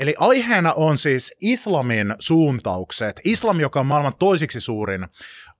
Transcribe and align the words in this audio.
Eli 0.00 0.14
aiheena 0.18 0.72
on 0.72 0.98
siis 0.98 1.34
islamin 1.40 2.14
suuntaukset. 2.18 3.20
Islam, 3.24 3.60
joka 3.60 3.80
on 3.80 3.86
maailman 3.86 4.16
toisiksi 4.18 4.60
suurin 4.60 5.06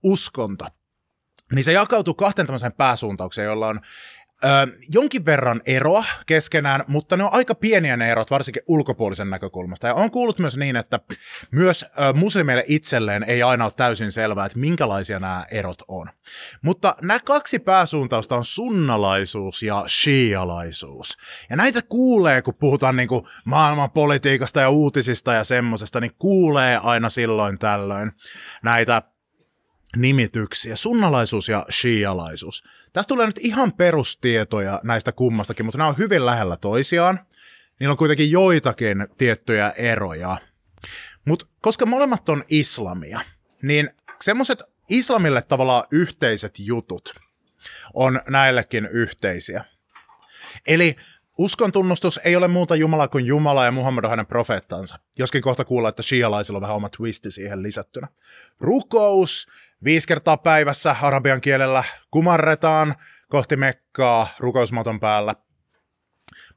uskonto. 0.03 0.65
Niin 1.55 1.63
se 1.63 1.71
jakautuu 1.71 2.13
kahteen 2.13 2.45
tämmöiseen 2.47 2.73
pääsuuntaukseen, 2.73 3.45
jolla 3.45 3.67
on 3.67 3.81
ö, 4.43 4.47
jonkin 4.89 5.25
verran 5.25 5.61
eroa 5.65 6.05
keskenään, 6.25 6.83
mutta 6.87 7.17
ne 7.17 7.23
on 7.23 7.33
aika 7.33 7.55
pieniä 7.55 7.97
ne 7.97 8.11
erot, 8.11 8.31
varsinkin 8.31 8.61
ulkopuolisen 8.67 9.29
näkökulmasta. 9.29 9.87
Ja 9.87 9.93
on 9.93 10.11
kuullut 10.11 10.39
myös 10.39 10.57
niin, 10.57 10.75
että 10.75 10.99
myös 11.51 11.83
ö, 11.83 12.13
muslimeille 12.13 12.63
itselleen 12.67 13.23
ei 13.27 13.43
aina 13.43 13.63
ole 13.63 13.71
täysin 13.75 14.11
selvää, 14.11 14.45
että 14.45 14.59
minkälaisia 14.59 15.19
nämä 15.19 15.45
erot 15.51 15.81
on. 15.87 16.09
Mutta 16.61 16.95
nämä 17.01 17.19
kaksi 17.19 17.59
pääsuuntausta 17.59 18.35
on 18.35 18.45
sunnalaisuus 18.45 19.63
ja 19.63 19.85
shialaisuus. 19.87 21.17
Ja 21.49 21.55
näitä 21.55 21.81
kuulee, 21.81 22.41
kun 22.41 22.55
puhutaan 22.55 22.95
niin 22.95 23.07
kuin 23.07 23.25
maailman 23.45 23.91
politiikasta 23.91 24.61
ja 24.61 24.69
uutisista 24.69 25.33
ja 25.33 25.43
semmosesta, 25.43 25.99
niin 25.99 26.15
kuulee 26.19 26.79
aina 26.83 27.09
silloin 27.09 27.59
tällöin 27.59 28.11
näitä 28.63 29.01
nimityksiä, 29.97 30.75
sunnalaisuus 30.75 31.49
ja 31.49 31.65
shialaisuus. 31.71 32.63
Tästä 32.93 33.07
tulee 33.07 33.25
nyt 33.25 33.39
ihan 33.41 33.73
perustietoja 33.73 34.81
näistä 34.83 35.11
kummastakin, 35.11 35.65
mutta 35.65 35.77
nämä 35.77 35.87
on 35.87 35.97
hyvin 35.97 36.25
lähellä 36.25 36.57
toisiaan. 36.57 37.19
Niillä 37.79 37.93
on 37.93 37.97
kuitenkin 37.97 38.31
joitakin 38.31 39.07
tiettyjä 39.17 39.69
eroja. 39.69 40.37
Mutta 41.25 41.45
koska 41.61 41.85
molemmat 41.85 42.29
on 42.29 42.43
islamia, 42.49 43.21
niin 43.61 43.89
semmoiset 44.21 44.63
islamille 44.89 45.41
tavallaan 45.41 45.83
yhteiset 45.91 46.59
jutut 46.59 47.13
on 47.93 48.21
näillekin 48.29 48.85
yhteisiä. 48.85 49.65
Eli 50.67 50.95
uskon 51.41 51.71
tunnustus 51.71 52.19
ei 52.23 52.35
ole 52.35 52.47
muuta 52.47 52.75
Jumalaa 52.75 53.07
kuin 53.07 53.25
Jumala 53.25 53.65
ja 53.65 53.71
Muhammad 53.71 54.03
on 54.03 54.09
hänen 54.09 54.25
profeettansa. 54.25 54.99
Joskin 55.17 55.41
kohta 55.41 55.65
kuulla, 55.65 55.89
että 55.89 56.03
shialaisilla 56.03 56.57
on 56.57 56.61
vähän 56.61 56.75
oma 56.75 56.89
twisti 56.89 57.31
siihen 57.31 57.63
lisättynä. 57.63 58.07
Rukous, 58.59 59.47
viisi 59.83 60.07
kertaa 60.07 60.37
päivässä 60.37 60.95
arabian 61.01 61.41
kielellä 61.41 61.83
kumarretaan 62.11 62.95
kohti 63.29 63.55
Mekkaa 63.55 64.27
rukousmaton 64.39 64.99
päällä. 64.99 65.35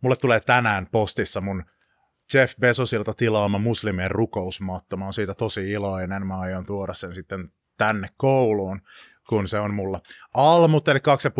Mulle 0.00 0.17
tulee 0.17 0.41
tänään 0.41 0.87
postissa 0.93 1.41
mun 1.41 1.65
Jeff 2.34 2.55
Bezosilta 2.61 3.15
tilaama 3.15 3.59
muslimien 3.59 4.11
rukousmatto. 4.11 4.97
Mä 4.97 5.05
oon 5.05 5.12
siitä 5.12 5.34
tosi 5.34 5.71
iloinen. 5.71 6.27
Mä 6.27 6.41
aion 6.41 6.66
tuoda 6.66 6.95
sen 6.95 7.15
sitten 7.15 7.53
tänne 7.77 8.09
kouluun, 8.16 8.81
kun 9.29 9.49
se 9.49 9.59
on 9.59 9.75
mulla. 9.75 10.01
Almut, 10.35 10.89
eli 10.89 10.99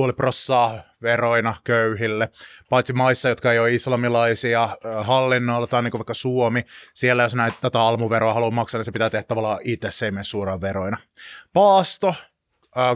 2,5 0.09 0.15
prossaa 0.17 0.79
veroina 1.03 1.55
köyhille, 1.65 2.29
paitsi 2.71 2.93
maissa, 2.93 3.29
jotka 3.29 3.53
ei 3.53 3.59
ole 3.59 3.75
islamilaisia 3.75 4.69
hallinnoilla, 5.03 5.67
tai 5.67 5.83
niin 5.83 5.91
kuin 5.91 5.99
vaikka 5.99 6.15
Suomi, 6.15 6.65
siellä 6.95 7.23
jos 7.23 7.35
näitä 7.35 7.57
tätä 7.61 7.81
almuveroa 7.81 8.35
haluaa 8.35 8.51
maksaa, 8.51 8.79
niin 8.79 8.85
se 8.85 8.93
pitää 8.93 9.11
tehdä 9.11 9.23
tavallaan 9.23 9.59
itse, 9.65 9.91
se 9.91 10.05
ei 10.05 10.11
mene 10.11 10.25
suoraan 10.25 10.61
veroina. 10.61 10.97
Paasto, 11.53 12.15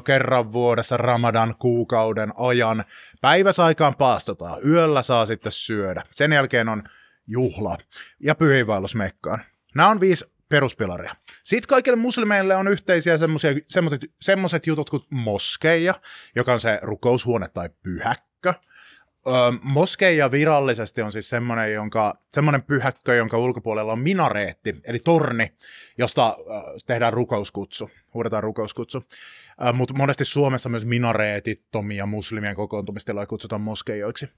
kerran 0.05 0.53
vuodessa 0.53 0.97
Ramadan 0.97 1.55
kuukauden 1.59 2.33
ajan. 2.37 2.85
Päiväsaikaan 3.21 3.95
paastotaan, 3.95 4.59
yöllä 4.69 5.03
saa 5.03 5.27
sitten 5.27 5.53
syödä. 5.53 6.03
Sen 6.11 6.33
jälkeen 6.33 6.69
on 6.69 6.83
juhla 7.27 7.77
ja 8.21 8.35
pyhiinvaellusmekkaan. 8.35 9.43
Nämä 9.75 9.89
on 9.89 10.01
viisi 10.01 10.38
peruspilaria. 10.49 11.15
Sitten 11.45 11.69
kaikille 11.69 11.97
muslimeille 11.97 12.57
on 12.57 12.69
yhteisiä 12.69 13.19
semmoiset, 14.21 14.67
jutut 14.67 14.91
kuin 14.91 15.03
moskeija, 15.11 15.95
joka 16.35 16.53
on 16.53 16.61
se 16.61 16.79
rukoushuone 16.83 17.49
tai 17.49 17.71
pyhäkkö. 17.83 18.55
Öö, 19.27 19.35
moskeija 19.63 20.31
virallisesti 20.31 21.03
on 21.03 21.13
siis 21.13 21.31
semmoinen, 21.31 21.73
jonka, 21.73 22.23
semmoinen 22.29 22.63
pyhäkkö, 22.63 23.15
jonka 23.15 23.39
ulkopuolella 23.39 23.93
on 23.93 23.99
minareetti, 23.99 24.75
eli 24.85 24.99
torni, 24.99 25.53
josta 25.99 26.37
öö, 26.39 26.79
tehdään 26.87 27.13
rukouskutsu, 27.13 27.91
huudetaan 28.15 28.43
rukouskutsu. 28.43 29.05
Öö, 29.65 29.73
Mutta 29.73 29.95
monesti 29.95 30.25
Suomessa 30.25 30.69
myös 30.69 30.87
minareetittomia 30.87 32.07
muslimien 32.07 32.57
kokoontumistiloja 32.57 33.27
kutsutaan 33.27 33.61
moskeijoiksi. 33.61 34.29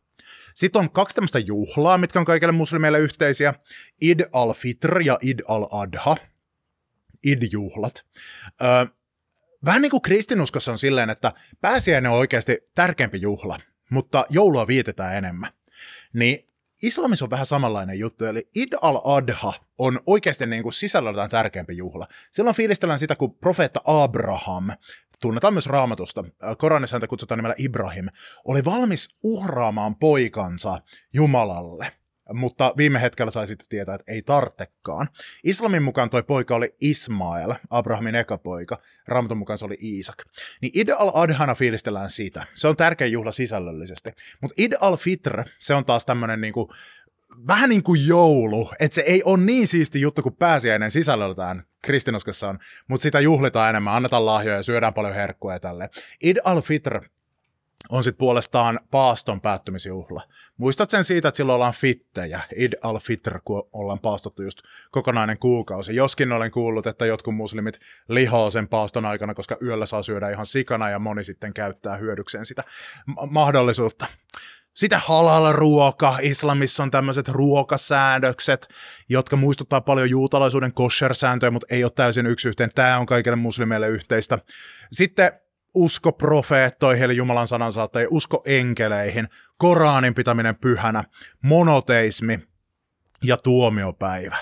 Sitten 0.55 0.81
on 0.81 0.91
kaksi 0.91 1.15
tämmöistä 1.15 1.39
juhlaa, 1.39 1.99
mitkä 1.99 2.19
on 2.19 2.25
kaikille 2.25 2.53
muslimeille 2.53 2.99
yhteisiä. 2.99 3.55
Id 4.01 4.21
al-Fitr 4.33 5.01
ja 5.01 5.19
Id 5.23 5.41
al-Adha. 5.49 6.17
Id-juhlat. 7.27 8.05
Öö, 8.63 8.87
vähän 9.65 9.83
niin 9.83 9.91
kuin 9.91 10.03
kristinuskossa 10.03 10.73
on 10.73 10.79
silleen, 10.79 11.11
että 11.11 11.33
pääsiäinen 11.61 12.11
on 12.11 12.19
oikeasti 12.19 12.59
tärkeämpi 12.75 13.21
juhla, 13.21 13.59
mutta 13.91 14.25
joulua 14.29 14.67
vietetään 14.67 15.17
enemmän. 15.17 15.53
Niin 16.13 16.47
islamissa 16.83 17.25
on 17.25 17.31
vähän 17.31 17.47
samanlainen 17.47 17.99
juttu, 17.99 18.25
eli 18.25 18.49
Id 18.55 18.73
al-Adha 18.83 19.53
on 19.79 20.01
oikeasti 20.07 20.47
niin 20.47 20.63
kuin 20.63 20.73
sisällöltään 20.73 21.31
tärkeämpi 21.31 21.77
juhla. 21.77 22.09
Silloin 22.31 22.57
fiilistellään 22.57 22.99
sitä, 22.99 23.17
kun 23.17 23.35
profeetta 23.35 23.81
Abraham, 23.85 24.71
tunnetaan 25.21 25.53
myös 25.53 25.67
raamatusta, 25.67 26.25
Koranissa 26.59 26.95
häntä 26.95 27.07
kutsutaan 27.07 27.39
nimellä 27.39 27.55
Ibrahim, 27.59 28.07
oli 28.45 28.65
valmis 28.65 29.17
uhraamaan 29.23 29.97
poikansa 29.97 30.79
Jumalalle 31.13 31.93
mutta 32.33 32.75
viime 32.77 33.01
hetkellä 33.01 33.31
sai 33.31 33.47
sitten 33.47 33.69
tietää, 33.69 33.95
että 33.95 34.13
ei 34.13 34.23
tartekaan. 34.23 35.09
Islamin 35.45 35.83
mukaan 35.83 36.11
toi 36.11 36.23
poika 36.23 36.55
oli 36.55 36.75
Ismael, 36.81 37.55
Abrahamin 37.71 38.15
eka 38.15 38.39
poika, 38.39 38.79
Raamatun 39.09 39.39
mukaan 39.39 39.59
se 39.59 39.65
oli 39.65 39.77
Iisak. 39.83 40.25
Niin 40.63 40.73
Id 40.75 40.89
al-Adhana 40.89 41.55
fiilistellään 41.55 42.11
sitä. 42.11 42.47
Se 42.55 42.69
on 42.69 42.77
tärkeä 42.77 43.07
juhla 43.07 43.33
sisällöllisesti. 43.33 44.11
Mutta 44.41 44.55
Id 44.59 44.73
al-Fitr, 44.81 45.43
se 45.59 45.75
on 45.75 45.85
taas 45.85 46.07
tämmöinen 46.07 46.41
niinku, 46.41 46.73
vähän 47.47 47.71
niin 47.71 47.83
kuin 47.83 48.07
joulu, 48.07 48.71
että 48.81 48.95
se 48.95 49.01
ei 49.01 49.23
ole 49.23 49.41
niin 49.41 49.69
siisti 49.69 50.01
juttu 50.01 50.23
kuin 50.23 50.37
pääsiäinen 50.37 50.91
sisällöltään 50.91 51.63
kristinuskossa 51.83 52.49
on, 52.49 52.59
mutta 52.89 53.03
sitä 53.03 53.21
juhlitaan 53.21 53.71
enemmän, 53.71 53.95
annetaan 53.95 54.27
lahjoja 54.27 54.57
ja 54.57 54.63
syödään 54.63 54.95
paljon 54.95 55.15
herkkua 55.15 55.53
ja 55.53 55.61
tälleen. 55.61 55.91
Id 56.23 56.37
al-Fitr 56.45 57.01
on 57.89 58.05
sitten 58.05 58.19
puolestaan 58.19 58.81
paaston 58.91 59.41
päättymisjuhla. 59.41 60.23
Muistat 60.57 60.91
sen 60.91 61.05
siitä, 61.05 61.29
että 61.29 61.37
silloin 61.37 61.55
ollaan 61.55 61.73
fittejä, 61.73 62.41
Id 62.57 62.73
al-Fitr, 62.83 63.39
kun 63.45 63.69
ollaan 63.73 63.99
paastottu 63.99 64.43
just 64.43 64.59
kokonainen 64.91 65.39
kuukausi. 65.39 65.97
Joskin 65.97 66.33
olen 66.33 66.51
kuullut, 66.51 66.87
että 66.87 67.07
jotkut 67.07 67.35
muslimit 67.35 67.79
lihoo 68.09 68.51
sen 68.51 68.69
paaston 68.69 69.05
aikana, 69.05 69.35
koska 69.35 69.57
yöllä 69.63 69.87
saa 69.87 70.03
syödä 70.03 70.31
ihan 70.31 70.47
sikana 70.47 70.91
ja 70.91 70.99
moni 70.99 71.25
sitten 71.25 71.55
käyttää 71.55 71.97
hyödykseen 71.97 72.47
sitä 72.47 72.65
mahdollisuutta. 73.31 74.07
Sitä 74.75 75.01
halal-ruoka, 75.05 76.19
islamissa 76.23 76.83
on 76.83 76.91
tämmöiset 76.91 77.29
ruokasäädökset, 77.29 78.69
jotka 79.09 79.37
muistuttaa 79.37 79.81
paljon 79.81 80.11
juutalaisuuden 80.11 80.73
kosher-sääntöjä, 80.73 81.51
mutta 81.51 81.67
ei 81.71 81.85
ole 81.85 81.93
täysin 81.95 82.27
yksi 82.27 82.49
yhteen. 82.49 82.71
Tämä 82.75 82.99
on 82.99 83.07
kaikille 83.07 83.37
muslimeille 83.37 83.89
yhteistä. 83.89 84.39
Sitten 84.93 85.33
usko 85.75 86.13
profeettoihin, 86.13 87.05
eli 87.05 87.17
Jumalan 87.17 87.47
sanan 87.47 87.73
saattajia, 87.73 88.09
usko 88.11 88.43
enkeleihin, 88.47 89.29
Koranin 89.59 90.15
pitäminen 90.15 90.57
pyhänä, 90.57 91.05
monoteismi 91.43 92.39
ja 93.23 93.37
tuomiopäivä. 93.37 94.37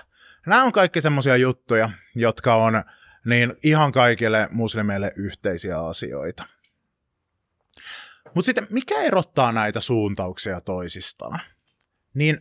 Nämä 0.46 0.64
on 0.64 0.72
kaikki 0.72 1.00
semmoisia 1.00 1.36
juttuja, 1.36 1.90
jotka 2.14 2.54
on 2.54 2.82
niin 3.26 3.52
ihan 3.62 3.92
kaikille 3.92 4.48
muslimeille 4.50 5.12
yhteisiä 5.16 5.80
asioita. 5.80 6.44
Mutta 8.34 8.46
sitten 8.46 8.66
mikä 8.70 8.94
erottaa 8.94 9.52
näitä 9.52 9.80
suuntauksia 9.80 10.60
toisistaan? 10.60 11.40
Niin 12.14 12.40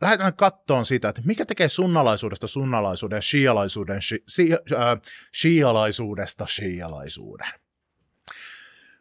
lähdetään 0.00 0.34
kattoon 0.36 0.86
sitä, 0.86 1.08
että 1.08 1.22
mikä 1.24 1.44
tekee 1.44 1.68
sunnalaisuudesta 1.68 2.46
sunnalaisuuden 2.46 3.16
ja 3.16 3.22
shialaisuuden, 3.22 4.02
shi, 4.02 4.24
shi, 4.28 4.48
äh. 4.52 5.00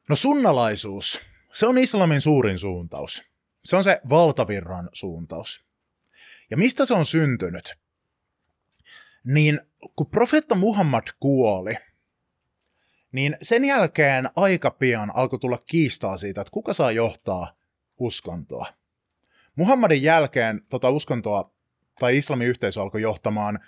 No 0.10 0.16
sunnalaisuus, 0.16 1.22
se 1.54 1.68
on 1.68 1.78
islamin 1.78 2.22
suurin 2.22 2.60
suuntaus. 2.60 3.24
Se 3.66 3.76
on 3.76 3.84
se 3.84 4.02
valtavirran 4.10 4.90
suuntaus. 4.94 5.66
Ja 6.52 6.58
mistä 6.58 6.86
se 6.86 6.94
on 6.94 7.06
syntynyt? 7.06 7.78
Niin 9.24 9.62
kun 9.96 10.10
profeetta 10.10 10.56
Muhammad 10.56 11.08
kuoli, 11.20 11.76
niin 13.12 13.38
sen 13.42 13.66
jälkeen 13.66 14.30
aika 14.36 14.72
pian 14.72 15.12
alkoi 15.16 15.40
tulla 15.40 15.58
kiistaa 15.58 16.18
siitä, 16.18 16.42
että 16.42 16.52
kuka 16.52 16.74
saa 16.74 16.92
johtaa 16.92 17.58
uskontoa. 18.00 18.66
Muhammadin 19.56 20.04
jälkeen 20.04 20.62
tota 20.70 20.90
uskontoa 20.90 21.52
tai 22.00 22.18
islamin 22.18 22.48
yhteisö 22.48 22.82
alkoi 22.82 23.02
johtamaan 23.02 23.60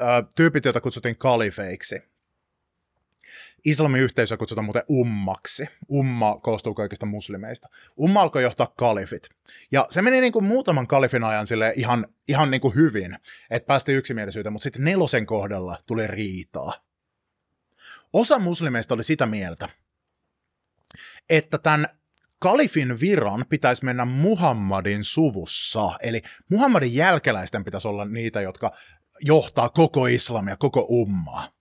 ää, 0.00 0.22
tyypit, 0.36 0.64
joita 0.64 0.80
kutsuttiin 0.80 1.16
kalifeiksi. 1.16 2.02
Islamin 3.64 4.02
yhteisö 4.02 4.36
kutsutaan 4.36 4.64
muuten 4.64 4.82
ummaksi. 4.90 5.68
Umma 5.90 6.38
koostuu 6.42 6.74
kaikista 6.74 7.06
muslimeista. 7.06 7.68
Umma 8.00 8.22
alkoi 8.22 8.42
johtaa 8.42 8.72
kalifit. 8.78 9.28
Ja 9.72 9.86
se 9.90 10.02
meni 10.02 10.20
niin 10.20 10.32
kuin 10.32 10.44
muutaman 10.44 10.86
kalifin 10.86 11.24
ajan 11.24 11.46
sille 11.46 11.72
ihan, 11.76 12.06
ihan 12.28 12.50
niin 12.50 12.60
kuin 12.60 12.74
hyvin, 12.74 13.18
että 13.50 13.66
päästiin 13.66 13.98
yksimielisyyteen, 13.98 14.52
mutta 14.52 14.64
sitten 14.64 14.84
nelosen 14.84 15.26
kohdalla 15.26 15.78
tuli 15.86 16.06
riitaa. 16.06 16.72
Osa 18.12 18.38
muslimeista 18.38 18.94
oli 18.94 19.04
sitä 19.04 19.26
mieltä, 19.26 19.68
että 21.30 21.58
tämän 21.58 21.86
kalifin 22.38 23.00
viran 23.00 23.44
pitäisi 23.48 23.84
mennä 23.84 24.04
Muhammadin 24.04 25.04
suvussa. 25.04 25.90
Eli 26.02 26.22
Muhammadin 26.50 26.94
jälkeläisten 26.94 27.64
pitäisi 27.64 27.88
olla 27.88 28.04
niitä, 28.04 28.40
jotka 28.40 28.72
johtaa 29.20 29.68
koko 29.68 30.06
islamia, 30.06 30.56
koko 30.56 30.80
ummaa. 30.90 31.55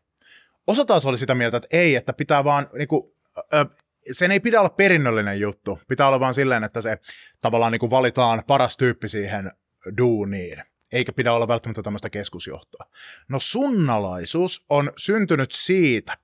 Osa 0.68 0.86
taas 0.86 1.06
oli 1.06 1.18
sitä 1.18 1.36
mieltä, 1.36 1.58
että 1.58 1.68
ei, 1.72 1.96
että 1.96 2.14
pitää 2.14 2.44
vaan, 2.44 2.68
niin 2.78 2.88
kuin, 2.88 3.14
ö, 3.54 3.66
sen 4.12 4.32
ei 4.32 4.40
pidä 4.40 4.60
olla 4.60 4.70
perinnöllinen 4.70 5.40
juttu. 5.40 5.80
Pitää 5.88 6.08
olla 6.08 6.20
vaan 6.20 6.34
silleen, 6.34 6.64
että 6.64 6.82
se 6.82 6.98
tavallaan 7.42 7.72
niin 7.72 7.80
kuin 7.80 7.90
valitaan 7.90 8.44
paras 8.48 8.78
tyyppi 8.78 9.08
siihen 9.08 9.52
duuniin. 9.98 10.64
Eikä 10.92 11.14
pidä 11.14 11.34
olla 11.34 11.48
välttämättä 11.48 11.84
tämmöistä 11.84 12.10
keskusjohtoa. 12.10 12.90
No 13.30 13.40
sunnalaisuus 13.40 14.66
on 14.70 14.92
syntynyt 14.98 15.52
siitä, 15.52 16.18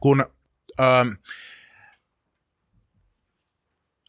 kun 0.00 0.26
ö, 0.80 0.84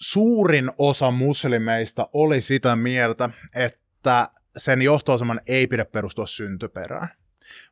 suurin 0.02 0.72
osa 0.78 1.12
muslimeista 1.12 2.10
oli 2.14 2.42
sitä 2.42 2.76
mieltä, 2.76 3.30
että 3.56 4.30
sen 4.58 4.82
johtoaseman 4.82 5.42
ei 5.48 5.68
pidä 5.68 5.86
perustua 5.86 6.26
syntyperään, 6.26 7.08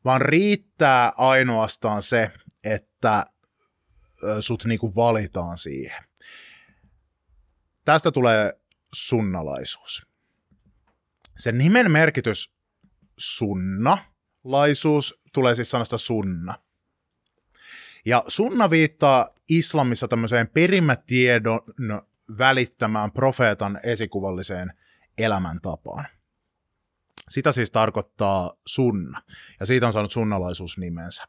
vaan 0.06 0.22
riittää 0.22 1.12
ainoastaan 1.18 2.04
se, 2.04 2.32
että 2.64 3.26
sut 4.40 4.66
niinku 4.66 4.96
valitaan 4.96 5.58
siihen. 5.58 6.04
Tästä 7.86 8.12
tulee 8.12 8.54
sunnalaisuus. 8.94 10.08
Sen 11.38 11.58
nimen 11.58 11.92
merkitys 11.92 12.56
sunnalaisuus 13.18 15.22
tulee 15.34 15.56
siis 15.56 15.72
sanasta 15.72 15.98
sunna. 15.98 16.56
Ja 18.06 18.24
sunna 18.28 18.70
viittaa 18.70 19.30
islamissa 19.50 20.08
tämmöiseen 20.08 20.48
perimätiedon 20.48 21.62
välittämään 22.38 23.12
profeetan 23.12 23.80
esikuvalliseen 23.84 24.74
elämäntapaan. 25.18 26.08
Sitä 27.30 27.52
siis 27.52 27.72
tarkoittaa 27.72 28.52
sunna, 28.66 29.22
ja 29.60 29.66
siitä 29.66 29.88
on 29.88 29.94
saanut 29.94 30.12
sunnalaisuus 30.12 30.78
nimensä. 30.78 31.24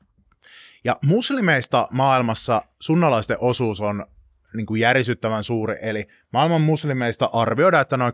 Ja 0.84 0.98
muslimeista 1.04 1.88
maailmassa 1.90 2.62
sunnalaisten 2.80 3.36
osuus 3.40 3.80
on 3.80 4.06
niin 4.54 4.66
kuin 4.66 4.80
järisyttävän 4.80 5.44
suuri, 5.44 5.76
eli 5.80 6.06
maailman 6.32 6.60
muslimeista 6.60 7.30
arvioidaan, 7.32 7.82
että 7.82 7.96
noin 7.96 8.12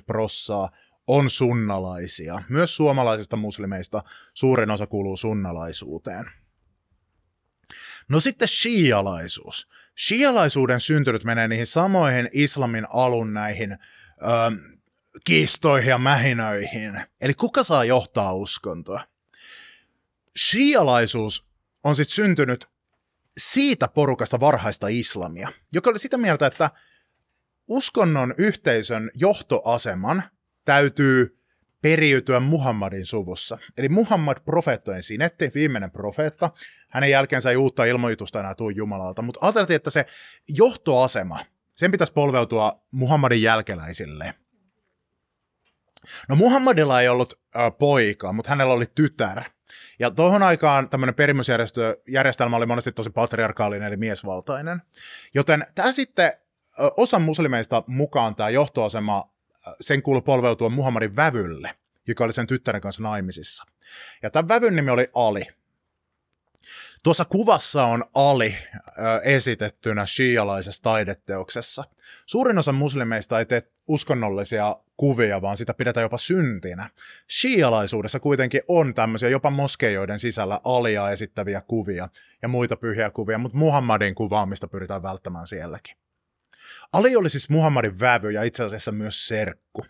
87-90 0.00 0.02
prossaa 0.06 0.70
on 1.06 1.30
sunnalaisia. 1.30 2.42
Myös 2.48 2.76
suomalaisista 2.76 3.36
muslimeista 3.36 4.02
suurin 4.34 4.70
osa 4.70 4.86
kuuluu 4.86 5.16
sunnalaisuuteen. 5.16 6.30
No 8.08 8.20
sitten 8.20 8.48
shialaisuus. 8.48 9.68
Shialaisuuden 10.08 10.80
syntynyt 10.80 11.24
menee 11.24 11.48
niihin 11.48 11.66
samoihin 11.66 12.28
islamin 12.32 12.86
alun 12.90 13.34
näihin 13.34 13.72
ö, 13.72 13.76
kiistoihin 15.24 15.90
ja 15.90 15.98
mähinöihin. 15.98 17.00
Eli 17.20 17.34
kuka 17.34 17.64
saa 17.64 17.84
johtaa 17.84 18.32
uskontoa? 18.32 19.00
Shialaisuus 20.38 21.46
on 21.84 21.96
sitten 21.96 22.14
syntynyt 22.14 22.68
siitä 23.38 23.88
porukasta 23.88 24.40
varhaista 24.40 24.88
islamia, 24.88 25.52
joka 25.72 25.90
oli 25.90 25.98
sitä 25.98 26.16
mieltä, 26.18 26.46
että 26.46 26.70
uskonnon 27.68 28.34
yhteisön 28.38 29.10
johtoaseman 29.14 30.22
täytyy 30.64 31.38
periytyä 31.82 32.40
Muhammadin 32.40 33.06
suvussa. 33.06 33.58
Eli 33.78 33.88
Muhammad 33.88 34.36
profeettojen 34.44 35.02
sinetti, 35.02 35.50
viimeinen 35.54 35.90
profeetta, 35.90 36.50
hänen 36.88 37.10
jälkeensä 37.10 37.50
ei 37.50 37.56
uutta 37.56 37.84
ilmoitusta 37.84 38.40
enää 38.40 38.54
tule 38.54 38.72
Jumalalta, 38.72 39.22
mutta 39.22 39.38
ajateltiin, 39.42 39.76
että 39.76 39.90
se 39.90 40.06
johtoasema, 40.48 41.38
sen 41.74 41.90
pitäisi 41.90 42.12
polveutua 42.12 42.86
Muhammadin 42.90 43.42
jälkeläisille. 43.42 44.34
No 46.28 46.36
Muhammadilla 46.36 47.00
ei 47.00 47.08
ollut 47.08 47.40
äh, 47.56 47.78
poika, 47.78 48.32
mutta 48.32 48.48
hänellä 48.48 48.74
oli 48.74 48.84
tytär. 48.94 49.42
Ja 49.98 50.10
tuohon 50.10 50.42
aikaan 50.42 50.88
tämmöinen 50.88 51.14
perimysjärjestelmä 51.14 52.56
oli 52.56 52.66
monesti 52.66 52.92
tosi 52.92 53.10
patriarkaalinen 53.10 53.88
eli 53.88 53.96
miesvaltainen. 53.96 54.82
Joten 55.34 55.66
tämä 55.74 55.92
sitten 55.92 56.32
osa 56.96 57.18
muslimeista 57.18 57.82
mukaan 57.86 58.34
tämä 58.34 58.50
johtoasema, 58.50 59.34
sen 59.80 60.02
kuului 60.02 60.22
polveutua 60.22 60.68
Muhammadin 60.68 61.16
vävylle, 61.16 61.74
joka 62.06 62.24
oli 62.24 62.32
sen 62.32 62.46
tyttären 62.46 62.80
kanssa 62.80 63.02
naimisissa. 63.02 63.64
Ja 64.22 64.30
tämän 64.30 64.48
vävyn 64.48 64.76
nimi 64.76 64.90
oli 64.90 65.08
Ali. 65.14 65.46
Tuossa 67.04 67.24
kuvassa 67.24 67.84
on 67.84 68.04
Ali 68.14 68.54
esitettynä 69.22 70.06
shialaisessa 70.06 70.82
taideteoksessa. 70.82 71.84
Suurin 72.26 72.58
osa 72.58 72.72
muslimeista 72.72 73.38
ei 73.38 73.46
tee 73.46 73.62
uskonnollisia 73.88 74.76
kuvia, 74.96 75.42
vaan 75.42 75.56
sitä 75.56 75.74
pidetään 75.74 76.02
jopa 76.04 76.18
syntinä. 76.18 76.90
Shialaisuudessa 77.40 78.20
kuitenkin 78.20 78.60
on 78.68 78.94
tämmöisiä 78.94 79.28
jopa 79.28 79.50
moskeijoiden 79.50 80.18
sisällä 80.18 80.60
alia 80.64 81.10
esittäviä 81.10 81.60
kuvia 81.60 82.08
ja 82.42 82.48
muita 82.48 82.76
pyhiä 82.76 83.10
kuvia, 83.10 83.38
mutta 83.38 83.58
Muhammadin 83.58 84.14
kuvaamista 84.14 84.68
pyritään 84.68 85.02
välttämään 85.02 85.46
sielläkin. 85.46 85.96
Ali 86.92 87.16
oli 87.16 87.30
siis 87.30 87.50
Muhammadin 87.50 88.00
vävy 88.00 88.30
ja 88.30 88.42
itse 88.42 88.64
asiassa 88.64 88.92
myös 88.92 89.28
serkku. 89.28 89.86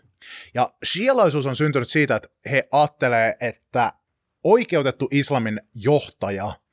Ja 0.53 0.69
shialaisuus 0.85 1.45
on 1.45 1.55
syntynyt 1.55 1.89
siitä, 1.89 2.15
että 2.15 2.29
he 2.51 2.67
ajattelee, 2.71 3.37
että 3.39 3.93
oikeutettu 4.43 5.07
islamin 5.11 5.61
johtaja– 5.75 6.51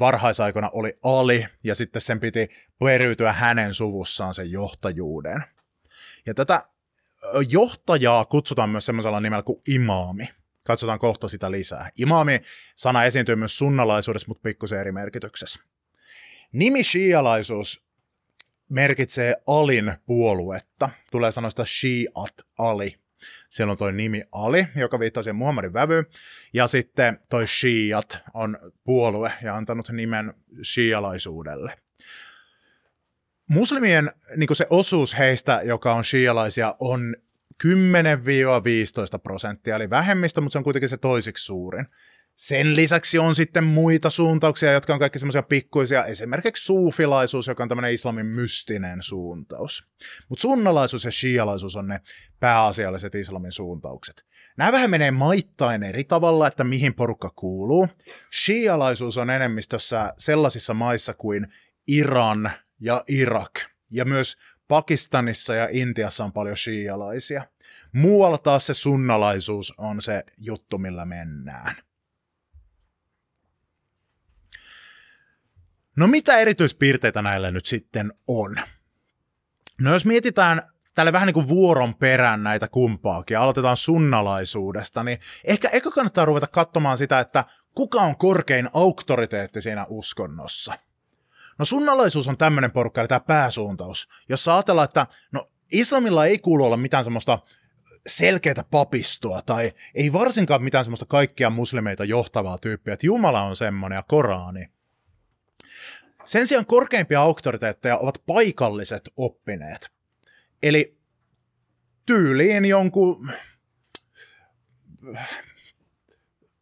varhaisaikana 0.00 0.70
oli 0.72 0.98
Ali, 1.02 1.46
ja 1.64 1.74
sitten 1.74 2.02
sen 2.02 2.20
piti 2.20 2.48
periytyä 2.78 3.32
hänen 3.32 3.74
suvussaan 3.74 4.34
sen 4.34 4.50
johtajuuden. 4.50 5.44
Ja 6.26 6.34
tätä 6.34 6.62
johtajaa 7.48 8.24
kutsutaan 8.24 8.70
myös 8.70 8.86
semmoisella 8.86 9.20
nimellä 9.20 9.42
kuin 9.42 9.62
imaami. 9.68 10.28
Katsotaan 10.62 10.98
kohta 10.98 11.28
sitä 11.28 11.50
lisää. 11.50 11.90
Imaami-sana 11.96 13.04
esiintyy 13.04 13.36
myös 13.36 13.58
sunnalaisuudessa, 13.58 14.28
mutta 14.28 14.42
pikkusen 14.42 14.80
eri 14.80 14.92
merkityksessä. 14.92 15.60
Nimi 16.52 16.84
shialaisuus 16.84 17.86
merkitsee 18.68 19.34
Alin 19.46 19.92
puoluetta. 20.06 20.90
Tulee 21.10 21.32
sanoista 21.32 21.64
Shiat 21.64 22.34
Ali. 22.58 23.05
Siellä 23.48 23.70
on 23.70 23.78
toi 23.78 23.92
nimi 23.92 24.24
Ali, 24.32 24.66
joka 24.76 24.98
viittaa 24.98 25.22
siihen 25.22 25.36
Muhammadin 25.36 25.72
vävyyn. 25.72 26.06
Ja 26.52 26.66
sitten 26.66 27.20
toi 27.28 27.46
Shiat 27.48 28.18
on 28.34 28.58
puolue 28.84 29.32
ja 29.42 29.56
antanut 29.56 29.88
nimen 29.88 30.34
shialaisuudelle. 30.62 31.78
Muslimien 33.48 34.12
niin 34.36 34.56
se 34.56 34.66
osuus 34.70 35.18
heistä, 35.18 35.60
joka 35.64 35.94
on 35.94 36.04
shialaisia, 36.04 36.74
on 36.78 37.16
10-15 37.64 37.68
prosenttia, 39.22 39.76
eli 39.76 39.90
vähemmistö, 39.90 40.40
mutta 40.40 40.52
se 40.52 40.58
on 40.58 40.64
kuitenkin 40.64 40.88
se 40.88 40.96
toisiksi 40.96 41.44
suurin. 41.44 41.86
Sen 42.36 42.76
lisäksi 42.76 43.18
on 43.18 43.34
sitten 43.34 43.64
muita 43.64 44.10
suuntauksia, 44.10 44.72
jotka 44.72 44.92
on 44.92 44.98
kaikki 44.98 45.18
semmoisia 45.18 45.42
pikkuisia, 45.42 46.04
esimerkiksi 46.04 46.64
suufilaisuus, 46.64 47.46
joka 47.46 47.62
on 47.62 47.68
tämmöinen 47.68 47.94
islamin 47.94 48.26
mystinen 48.26 49.02
suuntaus. 49.02 49.88
Mutta 50.28 50.42
sunnalaisuus 50.42 51.04
ja 51.04 51.10
shialaisuus 51.10 51.76
on 51.76 51.88
ne 51.88 52.00
pääasialliset 52.40 53.14
islamin 53.14 53.52
suuntaukset. 53.52 54.24
Nämä 54.56 54.72
vähän 54.72 54.90
menee 54.90 55.10
maittain 55.10 55.82
eri 55.82 56.04
tavalla, 56.04 56.46
että 56.46 56.64
mihin 56.64 56.94
porukka 56.94 57.30
kuuluu. 57.30 57.88
Shialaisuus 58.44 59.18
on 59.18 59.30
enemmistössä 59.30 60.14
sellaisissa 60.18 60.74
maissa 60.74 61.14
kuin 61.14 61.46
Iran 61.86 62.50
ja 62.80 63.04
Irak, 63.08 63.52
ja 63.90 64.04
myös 64.04 64.36
Pakistanissa 64.68 65.54
ja 65.54 65.68
Intiassa 65.70 66.24
on 66.24 66.32
paljon 66.32 66.56
shialaisia. 66.56 67.44
Muualla 67.92 68.38
taas 68.38 68.66
se 68.66 68.74
sunnalaisuus 68.74 69.74
on 69.78 70.02
se 70.02 70.24
juttu, 70.38 70.78
millä 70.78 71.04
mennään. 71.04 71.76
No 75.96 76.06
mitä 76.06 76.38
erityispiirteitä 76.38 77.22
näillä 77.22 77.50
nyt 77.50 77.66
sitten 77.66 78.12
on? 78.28 78.56
No 79.80 79.92
jos 79.92 80.06
mietitään 80.06 80.62
tälle 80.94 81.12
vähän 81.12 81.26
niin 81.26 81.34
kuin 81.34 81.48
vuoron 81.48 81.94
perään 81.94 82.42
näitä 82.42 82.68
kumpaakin, 82.68 83.38
aloitetaan 83.38 83.76
sunnalaisuudesta, 83.76 85.04
niin 85.04 85.18
ehkä 85.44 85.68
eka 85.72 85.90
kannattaa 85.90 86.24
ruveta 86.24 86.46
katsomaan 86.46 86.98
sitä, 86.98 87.20
että 87.20 87.44
kuka 87.74 88.00
on 88.00 88.16
korkein 88.16 88.68
auktoriteetti 88.72 89.60
siinä 89.60 89.86
uskonnossa. 89.88 90.74
No 91.58 91.64
sunnalaisuus 91.64 92.28
on 92.28 92.36
tämmöinen 92.36 92.70
porukka, 92.70 93.00
eli 93.00 93.08
tämä 93.08 93.20
pääsuuntaus, 93.20 94.08
jossa 94.28 94.54
ajatellaan, 94.54 94.84
että 94.84 95.06
no 95.32 95.50
islamilla 95.72 96.26
ei 96.26 96.38
kuulu 96.38 96.64
olla 96.64 96.76
mitään 96.76 97.04
semmoista 97.04 97.38
selkeää 98.06 98.64
papistoa 98.70 99.42
tai 99.42 99.72
ei 99.94 100.12
varsinkaan 100.12 100.64
mitään 100.64 100.84
semmoista 100.84 101.06
kaikkia 101.06 101.50
muslimeita 101.50 102.04
johtavaa 102.04 102.58
tyyppiä, 102.58 102.94
että 102.94 103.06
Jumala 103.06 103.42
on 103.42 103.56
semmoinen 103.56 103.96
ja 103.96 104.02
Korani. 104.02 104.75
Sen 106.26 106.46
sijaan 106.46 106.66
korkeimpia 106.66 107.20
auktoriteetteja 107.20 107.98
ovat 107.98 108.22
paikalliset 108.26 109.08
oppineet. 109.16 109.90
Eli 110.62 110.98
tyyliin 112.06 112.64
jonkun 112.64 113.30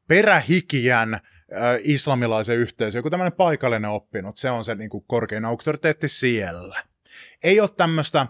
perähikijän 0.09 1.19
islamilaisen 1.81 2.57
yhteisön, 2.57 2.99
joku 2.99 3.11
tämmöinen 3.11 3.33
paikallinen 3.33 3.91
oppinut, 3.91 4.37
se 4.37 4.51
on 4.51 4.65
se 4.65 4.75
niin 4.75 4.91
kuin 4.91 5.05
korkein 5.07 5.45
auktoriteetti 5.45 6.09
siellä. 6.09 6.83
Ei 7.43 7.61
ole 7.61 7.69
tämmöistä 7.77 8.27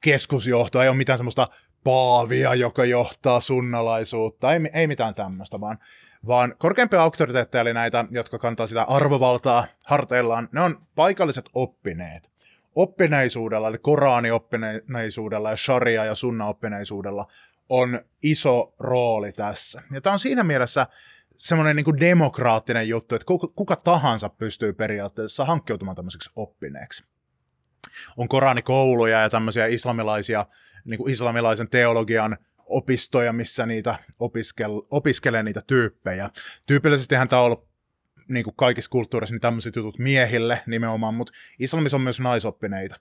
keskusjohtoa, 0.00 0.82
ei 0.82 0.88
ole 0.88 0.96
mitään 0.96 1.18
semmoista 1.18 1.48
paavia, 1.84 2.54
joka 2.54 2.84
johtaa 2.84 3.40
sunnalaisuutta, 3.40 4.52
ei, 4.52 4.60
ei 4.72 4.86
mitään 4.86 5.14
tämmöistä, 5.14 5.60
vaan, 5.60 5.78
vaan 6.26 6.54
korkeimpia 6.58 7.02
auktoriteetteja, 7.02 7.62
eli 7.62 7.74
näitä, 7.74 8.04
jotka 8.10 8.38
kantaa 8.38 8.66
sitä 8.66 8.82
arvovaltaa 8.82 9.66
harteillaan, 9.84 10.48
ne 10.52 10.60
on 10.60 10.80
paikalliset 10.94 11.44
oppineet. 11.54 12.30
Oppineisuudella, 12.74 13.68
eli 13.68 13.78
Korani-oppineisuudella 13.78 15.50
ja 15.50 15.56
sharia- 15.56 16.04
ja 16.04 16.14
sunna-oppineisuudella 16.14 17.26
on 17.68 18.00
iso 18.22 18.74
rooli 18.80 19.32
tässä. 19.32 19.82
Ja 19.92 20.00
tämä 20.00 20.12
on 20.12 20.18
siinä 20.18 20.42
mielessä 20.42 20.86
semmoinen 21.34 21.76
niin 21.76 22.00
demokraattinen 22.00 22.88
juttu, 22.88 23.14
että 23.14 23.26
kuka, 23.26 23.48
kuka 23.48 23.76
tahansa 23.76 24.28
pystyy 24.28 24.72
periaatteessa 24.72 25.44
hankkiutumaan 25.44 25.96
tämmöiseksi 25.96 26.30
oppineeksi. 26.36 27.04
On 28.16 28.28
koranikouluja 28.28 29.20
ja 29.20 29.30
tämmöisiä 29.30 29.66
islamilaisia, 29.66 30.46
niin 30.84 30.98
kuin 30.98 31.12
islamilaisen 31.12 31.68
teologian 31.68 32.36
opistoja, 32.70 33.32
missä 33.32 33.66
niitä 33.66 33.98
opiskel, 34.18 34.82
opiskelee 34.90 35.42
niitä 35.42 35.62
tyyppejä. 35.66 36.30
Tyypillisesti 36.66 37.16
tämä 37.28 37.40
on 37.40 37.46
ollut 37.46 37.68
niin 38.28 38.44
kuin 38.44 38.56
kaikissa 38.56 38.90
kulttuureissa 38.90 39.34
niin 39.34 39.40
tämmöiset 39.40 39.76
jutut 39.76 39.98
miehille 39.98 40.62
nimenomaan, 40.66 41.14
mutta 41.14 41.32
islamissa 41.58 41.96
on 41.96 42.02
myös 42.02 42.20
naisoppineita 42.20 42.96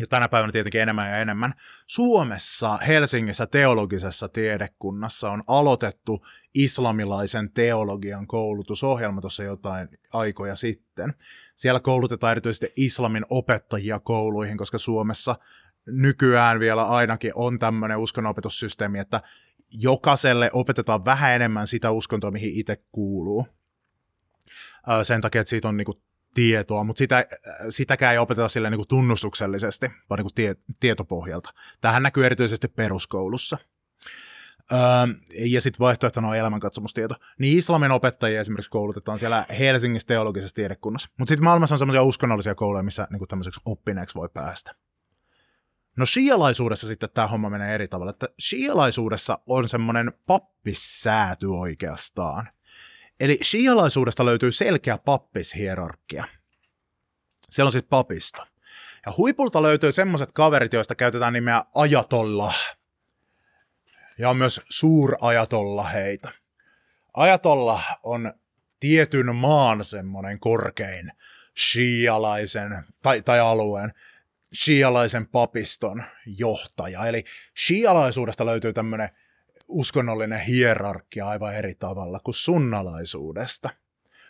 ja 0.00 0.06
tänä 0.06 0.28
päivänä 0.28 0.52
tietenkin 0.52 0.80
enemmän 0.80 1.10
ja 1.10 1.16
enemmän. 1.16 1.54
Suomessa 1.86 2.76
Helsingissä 2.76 3.46
teologisessa 3.46 4.28
tiedekunnassa 4.28 5.30
on 5.30 5.42
aloitettu 5.46 6.26
islamilaisen 6.54 7.52
teologian 7.52 8.26
koulutusohjelma 8.26 9.20
tuossa 9.20 9.42
jotain 9.42 9.88
aikoja 10.12 10.56
sitten. 10.56 11.14
Siellä 11.54 11.80
koulutetaan 11.80 12.30
erityisesti 12.30 12.72
islamin 12.76 13.24
opettajia 13.30 14.00
kouluihin, 14.00 14.58
koska 14.58 14.78
Suomessa 14.78 15.36
nykyään 15.86 16.60
vielä 16.60 16.84
ainakin 16.84 17.32
on 17.34 17.58
tämmöinen 17.58 17.98
uskonnonopetussysteemi, 17.98 18.98
että 18.98 19.22
jokaiselle 19.72 20.50
opetetaan 20.52 21.04
vähän 21.04 21.32
enemmän 21.32 21.66
sitä 21.66 21.90
uskontoa, 21.90 22.30
mihin 22.30 22.54
itse 22.54 22.76
kuuluu. 22.92 23.46
Sen 25.02 25.20
takia, 25.20 25.40
että 25.40 25.50
siitä 25.50 25.68
on 25.68 25.76
niinku 25.76 26.02
tietoa, 26.34 26.84
mutta 26.84 26.98
sitä, 26.98 27.26
sitäkään 27.70 28.12
ei 28.12 28.18
opeteta 28.18 28.48
sille 28.48 28.70
niin 28.70 28.78
kuin 28.78 28.88
tunnustuksellisesti, 28.88 29.86
vaan 30.10 30.18
niin 30.18 30.24
kuin 30.24 30.34
tie, 30.34 30.56
tietopohjalta. 30.80 31.50
Tähän 31.80 32.02
näkyy 32.02 32.26
erityisesti 32.26 32.68
peruskoulussa. 32.68 33.58
Öö, 34.72 34.78
ja 35.38 35.60
sitten 35.60 35.78
vaihtoehtona 35.78 36.28
on 36.28 36.36
elämänkatsomustieto. 36.36 37.14
Niin 37.38 37.58
islamin 37.58 37.90
opettajia 37.90 38.40
esimerkiksi 38.40 38.70
koulutetaan 38.70 39.18
siellä 39.18 39.46
Helsingissä 39.58 40.06
teologisessa 40.06 40.54
tiedekunnassa. 40.54 41.08
Mutta 41.18 41.30
sitten 41.30 41.44
maailmassa 41.44 41.74
on 41.74 41.78
semmoisia 41.78 42.02
uskonnollisia 42.02 42.54
kouluja, 42.54 42.82
missä 42.82 43.08
niin 43.10 43.28
tämmöiseksi 43.28 43.60
oppineeksi 43.64 44.14
voi 44.14 44.28
päästä. 44.34 44.74
No 45.96 46.06
shialaisuudessa 46.06 46.86
sitten 46.86 47.08
tämä 47.14 47.26
homma 47.26 47.50
menee 47.50 47.74
eri 47.74 47.88
tavalla. 47.88 48.10
Että 48.10 48.28
shialaisuudessa 48.40 49.38
on 49.46 49.68
semmoinen 49.68 50.12
pappissääty 50.26 51.46
oikeastaan– 51.46 52.48
Eli 53.22 53.38
shialaisuudesta 53.42 54.24
löytyy 54.24 54.52
selkeä 54.52 54.98
pappishierarkia. 54.98 56.24
Siellä 57.50 57.68
on 57.68 57.72
siis 57.72 57.84
papisto. 57.90 58.46
Ja 59.06 59.12
huipulta 59.16 59.62
löytyy 59.62 59.92
semmoiset 59.92 60.32
kaverit, 60.32 60.72
joista 60.72 60.94
käytetään 60.94 61.32
nimeä 61.32 61.64
ajatolla. 61.74 62.54
Ja 64.18 64.30
on 64.30 64.36
myös 64.36 64.60
suurajatolla 64.68 65.82
heitä. 65.82 66.32
Ajatolla 67.14 67.82
on 68.02 68.32
tietyn 68.80 69.36
maan 69.36 69.84
semmoinen 69.84 70.40
korkein 70.40 71.12
shialaisen, 71.58 72.84
tai, 73.02 73.22
tai 73.22 73.40
alueen, 73.40 73.92
shialaisen 74.54 75.26
papiston 75.26 76.02
johtaja. 76.26 77.06
Eli 77.06 77.24
shialaisuudesta 77.66 78.46
löytyy 78.46 78.72
tämmöinen 78.72 79.08
uskonnollinen 79.68 80.40
hierarkia 80.40 81.28
aivan 81.28 81.54
eri 81.54 81.74
tavalla 81.74 82.20
kuin 82.20 82.34
sunnalaisuudesta. 82.34 83.70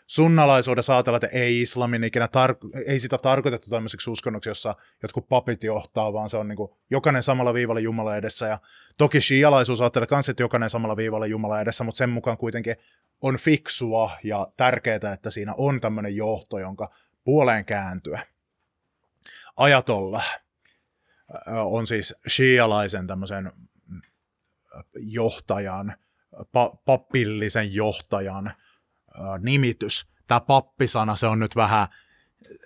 Sunnalaisuudessa 0.07 0.97
ajatellaan, 0.97 1.25
että 1.25 1.39
ei 1.39 1.61
islamin 1.61 2.05
ikinä 2.05 2.27
tar- 2.27 2.83
ei 2.87 2.99
sitä 3.01 3.19
tarkoitettu 3.19 3.71
tämmöiseksi 3.71 4.11
uskonnoksi, 4.11 4.51
jossa 4.51 4.75
jotkut 5.03 5.29
papit 5.29 5.65
johtaa, 5.65 6.13
vaan 6.13 6.29
se 6.29 6.37
on 6.37 6.49
niin 6.49 6.57
kuin 6.57 6.71
jokainen 6.91 7.23
samalla 7.23 7.55
viivalla 7.55 7.81
Jumala 7.81 8.17
edessä. 8.17 8.47
Ja 8.47 8.59
toki 8.99 9.21
shialaisuus 9.21 9.81
ajattelee 9.81 10.09
myös, 10.11 10.29
että 10.29 10.43
jokainen 10.43 10.71
samalla 10.71 10.97
viivalla 10.97 11.27
Jumala 11.27 11.61
edessä, 11.61 11.85
mutta 11.85 11.99
sen 11.99 12.11
mukaan 12.11 12.37
kuitenkin 12.37 12.77
on 13.21 13.37
fiksua 13.37 14.11
ja 14.25 14.47
tärkeää, 14.57 15.13
että 15.15 15.31
siinä 15.31 15.55
on 15.57 15.81
tämmöinen 15.81 16.17
johto, 16.17 16.59
jonka 16.59 16.91
puoleen 17.25 17.65
kääntyä. 17.65 18.32
Ajatolla 19.57 20.23
on 21.65 21.87
siis 21.87 22.15
shialaisen 22.29 23.07
tämmöisen 23.07 23.53
johtajan, 24.95 25.95
pa- 26.35 26.77
pappillisen 26.85 27.75
johtajan 27.75 28.53
nimitys. 29.39 30.07
Tämä 30.27 30.41
pappisana, 30.41 31.17
se 31.17 31.27
on 31.27 31.39
nyt 31.39 31.57
vähän, 31.57 31.89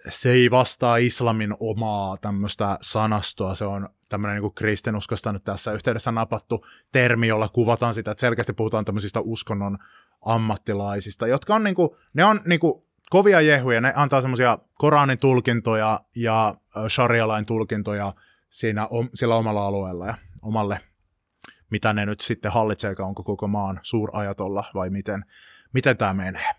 se 0.08 0.30
ei 0.30 0.50
vastaa 0.50 0.96
islamin 0.96 1.54
omaa 1.60 2.16
tämmöistä 2.16 2.78
sanastoa, 2.82 3.54
se 3.54 3.64
on 3.64 3.88
tämmöinen 4.08 4.42
niin 4.42 4.54
kristinuskosta 4.54 5.32
nyt 5.32 5.44
tässä 5.44 5.72
yhteydessä 5.72 6.12
napattu 6.12 6.66
termi, 6.92 7.26
jolla 7.26 7.48
kuvataan 7.48 7.94
sitä, 7.94 8.10
että 8.10 8.20
selkeästi 8.20 8.52
puhutaan 8.52 8.84
tämmöisistä 8.84 9.20
uskonnon 9.20 9.78
ammattilaisista, 10.24 11.26
jotka 11.26 11.54
on, 11.54 11.64
niin 11.64 11.74
kuin, 11.74 11.88
ne 12.14 12.24
on 12.24 12.40
niin 12.46 12.60
kuin, 12.60 12.85
kovia 13.10 13.40
jehuja, 13.40 13.80
ne 13.80 13.92
antaa 13.96 14.20
semmoisia 14.20 14.58
Koranin 14.75 15.18
tulkintoja 15.18 16.00
ja 16.16 16.54
sharia-lain 16.88 17.46
tulkintoja 17.46 18.14
siinä, 18.50 18.88
sillä 19.14 19.36
omalla 19.36 19.66
alueella 19.66 20.06
ja 20.06 20.14
omalle 20.42 20.80
mitä 21.70 21.92
ne 21.92 22.06
nyt 22.06 22.20
sitten 22.20 22.52
hallitseekaan, 22.52 23.08
onko 23.08 23.22
koko 23.22 23.48
maan 23.48 23.80
suurajatolla 23.82 24.64
vai 24.75 24.90
miten, 24.90 25.25
miten 25.72 25.96
tämä 25.96 26.14
menee. 26.14 26.54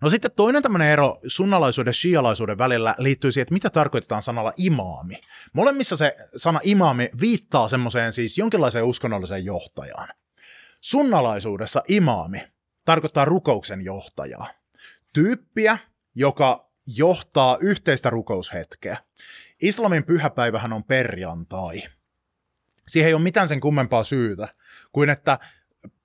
No 0.00 0.10
sitten 0.10 0.30
toinen 0.36 0.62
tämmöinen 0.62 0.88
ero 0.88 1.18
sunnalaisuuden 1.26 1.90
ja 1.90 1.94
shialaisuuden 1.94 2.58
välillä 2.58 2.94
liittyy 2.98 3.32
siihen, 3.32 3.42
että 3.42 3.54
mitä 3.54 3.70
tarkoitetaan 3.70 4.22
sanalla 4.22 4.52
imaami. 4.56 5.14
Molemmissa 5.52 5.96
se 5.96 6.16
sana 6.36 6.60
imaami 6.62 7.10
viittaa 7.20 7.68
semmoiseen 7.68 8.12
siis 8.12 8.38
jonkinlaiseen 8.38 8.84
uskonnolliseen 8.84 9.44
johtajaan. 9.44 10.08
Sunnalaisuudessa 10.80 11.82
imaami 11.88 12.42
tarkoittaa 12.84 13.24
rukouksen 13.24 13.80
johtajaa. 13.80 14.46
Tyyppiä, 15.12 15.78
joka 16.14 16.70
johtaa 16.86 17.58
yhteistä 17.60 18.10
rukoushetkeä. 18.10 18.96
Islamin 19.62 20.04
pyhäpäivähän 20.04 20.72
on 20.72 20.84
perjantai– 20.84 21.82
Siihen 22.90 23.08
ei 23.08 23.14
ole 23.14 23.22
mitään 23.22 23.48
sen 23.48 23.60
kummempaa 23.60 24.04
syytä, 24.04 24.48
kuin 24.92 25.10
että 25.10 25.38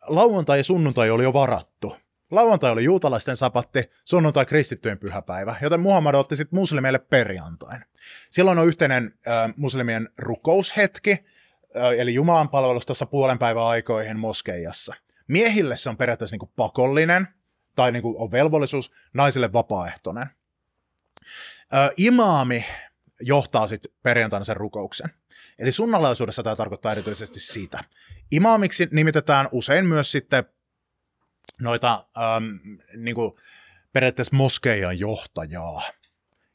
lauantai 0.07 0.59
ja 0.59 0.63
sunnuntai 0.63 1.09
oli 1.09 1.23
jo 1.23 1.33
varattu. 1.33 1.97
Lauantai 2.31 2.71
oli 2.71 2.83
juutalaisten 2.83 3.35
sapatti, 3.35 3.89
sunnuntai 4.03 4.45
kristittyjen 4.45 4.97
pyhäpäivä, 4.97 5.55
joten 5.61 5.79
Muhammad 5.79 6.15
otti 6.15 6.35
sitten 6.35 6.59
muslimeille 6.59 6.99
perjantain. 6.99 7.85
Silloin 8.29 8.59
on 8.59 8.67
yhteinen 8.67 9.13
äh, 9.27 9.53
muslimien 9.57 10.09
rukoushetki, 10.17 11.11
äh, 11.11 11.91
eli 11.97 12.13
Jumalan 12.13 12.49
palvelus 12.49 12.85
tuossa 12.85 13.05
puolen 13.05 13.39
päivän 13.39 13.63
aikoihin 13.63 14.19
moskeijassa. 14.19 14.95
Miehille 15.27 15.77
se 15.77 15.89
on 15.89 15.97
periaatteessa 15.97 16.33
niinku 16.33 16.51
pakollinen, 16.55 17.27
tai 17.75 17.91
niinku 17.91 18.15
on 18.23 18.31
velvollisuus, 18.31 18.91
naisille 19.13 19.53
vapaaehtoinen. 19.53 20.29
Äh, 21.73 21.89
imaami 21.97 22.65
johtaa 23.19 23.67
sitten 23.67 23.91
perjantaina 24.03 24.43
sen 24.43 24.57
rukouksen. 24.57 25.09
Eli 25.59 25.71
sunnalaisuudessa 25.71 26.43
tämä 26.43 26.55
tarkoittaa 26.55 26.91
erityisesti 26.91 27.39
sitä. 27.39 27.83
Imaamiksi 28.31 28.87
nimitetään 28.91 29.49
usein 29.51 29.85
myös 29.85 30.11
sitten 30.11 30.43
noita 31.61 32.05
ähm, 32.17 32.43
niin 32.95 33.15
kuin 33.15 33.31
periaatteessa 33.93 34.35
moskeijan 34.35 34.99
johtajaa. 34.99 35.81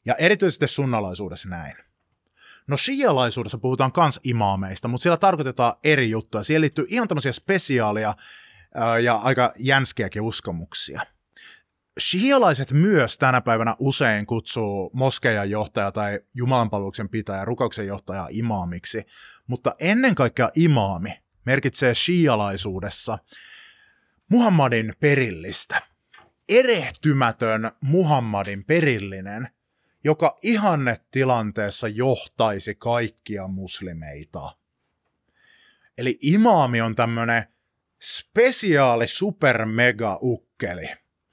Ja 0.05 0.15
erityisesti 0.15 0.67
sunnalaisuudessa 0.67 1.49
näin. 1.49 1.75
No 2.67 2.77
shialaisuudessa 2.77 3.57
puhutaan 3.57 3.91
kans 3.91 4.19
imaameista, 4.23 4.87
mutta 4.87 5.03
siellä 5.03 5.17
tarkoitetaan 5.17 5.73
eri 5.83 6.09
juttuja. 6.09 6.43
Siihen 6.43 6.61
liittyy 6.61 6.85
ihan 6.89 7.07
tämmöisiä 7.07 7.31
spesiaalia 7.31 8.13
ja 9.03 9.15
aika 9.15 9.51
jänskeäkin 9.59 10.21
uskomuksia. 10.21 11.01
Shialaiset 11.99 12.71
myös 12.71 13.17
tänä 13.17 13.41
päivänä 13.41 13.75
usein 13.79 14.25
kutsuu 14.25 14.91
moskeijan 14.93 15.49
johtaja 15.49 15.91
tai 15.91 16.19
jumalanpalveluksen 16.33 17.09
pitäjä, 17.09 17.45
rukouksen 17.45 17.87
johtaja 17.87 18.27
imaamiksi, 18.29 19.05
mutta 19.47 19.75
ennen 19.79 20.15
kaikkea 20.15 20.49
imaami 20.55 21.21
merkitsee 21.45 21.95
shialaisuudessa 21.95 23.17
Muhammadin 24.29 24.93
perillistä. 24.99 25.81
Erehtymätön 26.49 27.71
Muhammadin 27.81 28.65
perillinen– 28.65 29.47
joka 30.03 30.37
ihannetilanteessa 30.41 31.87
johtaisi 31.87 32.75
kaikkia 32.75 33.47
muslimeita. 33.47 34.55
Eli 35.97 36.17
imaami 36.21 36.81
on 36.81 36.95
tämmöinen 36.95 37.43
spesiaali 38.03 39.07
super 39.07 39.65
mega 39.65 40.19
ukkeli 40.21 40.89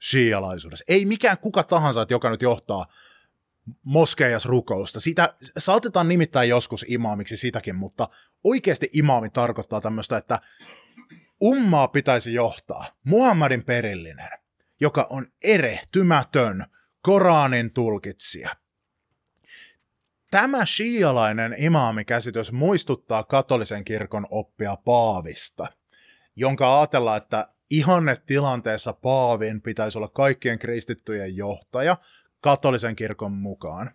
shialaisuudessa. 0.09 0.85
Ei 0.87 1.05
mikään 1.05 1.37
kuka 1.37 1.63
tahansa, 1.63 2.05
joka 2.09 2.29
nyt 2.29 2.41
johtaa 2.41 2.85
moskeijas 3.85 4.45
rukousta. 4.45 4.99
Sitä 4.99 5.33
saatetaan 5.57 6.07
nimittää 6.07 6.43
joskus 6.43 6.85
imaamiksi 6.87 7.37
sitäkin, 7.37 7.75
mutta 7.75 8.09
oikeasti 8.43 8.89
imaami 8.93 9.29
tarkoittaa 9.29 9.81
tämmöistä, 9.81 10.17
että 10.17 10.39
ummaa 11.43 11.87
pitäisi 11.87 12.33
johtaa 12.33 12.85
Muhammadin 13.03 13.63
perillinen, 13.63 14.29
joka 14.79 15.07
on 15.09 15.27
erehtymätön– 15.43 16.65
Koranin 17.01 17.73
tulkitsija. 17.73 18.55
Tämä 20.31 20.65
shialainen 20.65 21.55
imaamikäsitys 21.57 22.51
muistuttaa 22.51 23.23
katolisen 23.23 23.85
kirkon 23.85 24.27
oppia 24.29 24.75
paavista, 24.85 25.67
jonka 26.39 26.79
ajatellaan, 26.79 27.17
että 27.17 27.47
tilanteessa 28.25 28.93
paavin 28.93 29.61
pitäisi 29.61 29.97
olla 29.97 30.07
kaikkien 30.07 30.59
kristittyjen 30.59 31.35
johtaja 31.35 31.97
katolisen 32.41 32.95
kirkon 32.95 33.31
mukaan, 33.31 33.91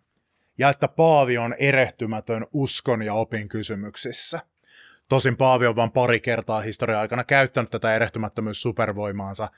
ja 0.59 0.69
että 0.69 0.89
paavi 0.89 1.39
on 1.39 1.55
erehtymätön 1.59 2.47
uskon 2.53 3.03
ja 3.03 3.15
opin 3.15 3.49
kysymyksissä. 3.49 4.41
Tosin 5.09 5.37
paavi 5.37 5.67
on 5.67 5.77
vain 5.77 5.91
pari 5.91 6.21
kertaa 6.21 6.61
historian 6.61 7.01
aikana 7.01 7.25
käyttänyt 7.25 7.71
tätä 7.71 7.95
erehtymättömyys 7.95 8.63
supervoimaansa, 8.63 9.49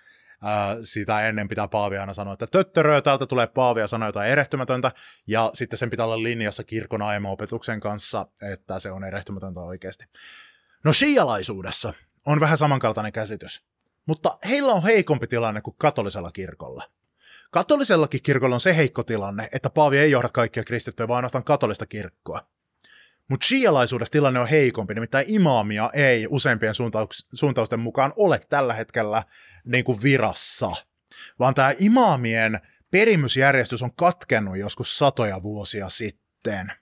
sitä 0.82 1.28
ennen 1.28 1.48
pitää 1.48 1.68
Paavi 1.68 1.98
aina 1.98 2.12
sanoa, 2.12 2.32
että 2.32 2.46
töttörö, 2.46 3.00
täältä 3.00 3.26
tulee 3.26 3.46
Paavi 3.46 3.80
ja 3.80 3.86
sanoo 3.86 4.08
jotain 4.08 4.30
erehtymätöntä, 4.30 4.92
ja 5.26 5.50
sitten 5.54 5.78
sen 5.78 5.90
pitää 5.90 6.06
olla 6.06 6.22
linjassa 6.22 6.64
kirkon 6.64 7.02
opetuksen 7.26 7.80
kanssa, 7.80 8.26
että 8.52 8.78
se 8.78 8.90
on 8.90 9.04
erehtymätöntä 9.04 9.60
oikeasti. 9.60 10.04
No 10.84 10.92
shialaisuudessa 10.92 11.92
on 12.26 12.40
vähän 12.40 12.58
samankaltainen 12.58 13.12
käsitys, 13.12 13.64
mutta 14.06 14.38
heillä 14.48 14.72
on 14.72 14.82
heikompi 14.82 15.26
tilanne 15.26 15.60
kuin 15.60 15.74
katolisella 15.78 16.32
kirkolla. 16.32 16.84
Katolisellakin 17.50 18.22
kirkolla 18.22 18.56
on 18.56 18.60
se 18.60 18.76
heikko 18.76 19.02
tilanne, 19.02 19.48
että 19.52 19.70
Paavi 19.70 19.98
ei 19.98 20.10
johda 20.10 20.28
kaikkia 20.28 20.64
kristittyjä, 20.64 21.08
vaan 21.08 21.16
ainoastaan 21.16 21.44
katolista 21.44 21.86
kirkkoa. 21.86 22.46
Mutta 23.28 23.46
shialaisuudessa 23.46 24.12
tilanne 24.12 24.40
on 24.40 24.48
heikompi, 24.48 24.94
nimittäin 24.94 25.24
imaamia 25.28 25.90
ei 25.92 26.26
useimpien 26.30 26.74
suuntausten 27.34 27.80
mukaan 27.80 28.12
ole 28.16 28.40
tällä 28.48 28.74
hetkellä 28.74 29.22
niin 29.64 29.84
kuin 29.84 30.02
virassa, 30.02 30.70
vaan 31.38 31.54
tämä 31.54 31.74
imaamien 31.78 32.60
perimysjärjestys 32.90 33.82
on 33.82 33.94
katkennut 33.94 34.56
joskus 34.56 34.98
satoja 34.98 35.42
vuosia 35.42 35.88
sitten. 35.88 36.72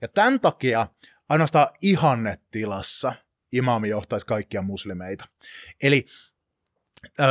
Ja 0.00 0.08
tämän 0.08 0.40
takia 0.40 0.86
ainoastaan 1.28 1.68
ihannetilassa 1.82 3.12
imaami 3.52 3.88
johtaisi 3.88 4.26
kaikkia 4.26 4.62
muslimeita. 4.62 5.24
Eli 5.82 6.06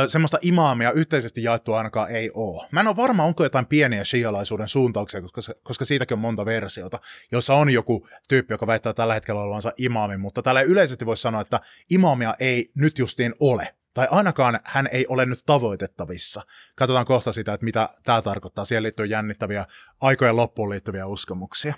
semmoista 0.06 0.38
imaamia 0.42 0.92
yhteisesti 0.92 1.42
jaettua 1.42 1.78
ainakaan 1.78 2.10
ei 2.10 2.30
ole. 2.34 2.68
Mä 2.70 2.80
en 2.80 2.86
ole 2.86 2.96
varma, 2.96 3.24
onko 3.24 3.42
jotain 3.42 3.66
pieniä 3.66 4.04
shialaisuuden 4.04 4.68
suuntauksia, 4.68 5.22
koska, 5.22 5.54
koska 5.62 5.84
siitäkin 5.84 6.14
on 6.14 6.18
monta 6.18 6.44
versiota, 6.44 6.98
jossa 7.32 7.54
on 7.54 7.70
joku 7.70 8.08
tyyppi, 8.28 8.54
joka 8.54 8.66
väittää 8.66 8.92
tällä 8.92 9.14
hetkellä 9.14 9.40
olevansa 9.40 9.72
imaami, 9.76 10.16
mutta 10.16 10.42
tällä 10.42 10.60
yleisesti 10.60 11.06
voisi 11.06 11.22
sanoa, 11.22 11.40
että 11.40 11.60
imaamia 11.90 12.34
ei 12.40 12.70
nyt 12.74 12.98
justiin 12.98 13.34
ole. 13.40 13.74
Tai 13.94 14.08
ainakaan 14.10 14.60
hän 14.64 14.88
ei 14.92 15.06
ole 15.06 15.26
nyt 15.26 15.42
tavoitettavissa. 15.46 16.42
Katsotaan 16.76 17.06
kohta 17.06 17.32
sitä, 17.32 17.52
että 17.52 17.64
mitä 17.64 17.88
tämä 18.02 18.22
tarkoittaa. 18.22 18.64
Siihen 18.64 18.82
liittyy 18.82 19.06
jännittäviä 19.06 19.66
aikojen 20.00 20.36
loppuun 20.36 20.70
liittyviä 20.70 21.06
uskomuksia. 21.06 21.74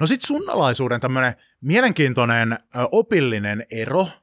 No 0.00 0.06
sitten 0.06 0.26
sunnalaisuuden 0.26 1.00
tämmöinen 1.00 1.34
mielenkiintoinen 1.60 2.58
opillinen 2.92 3.66
ero– 3.70 4.08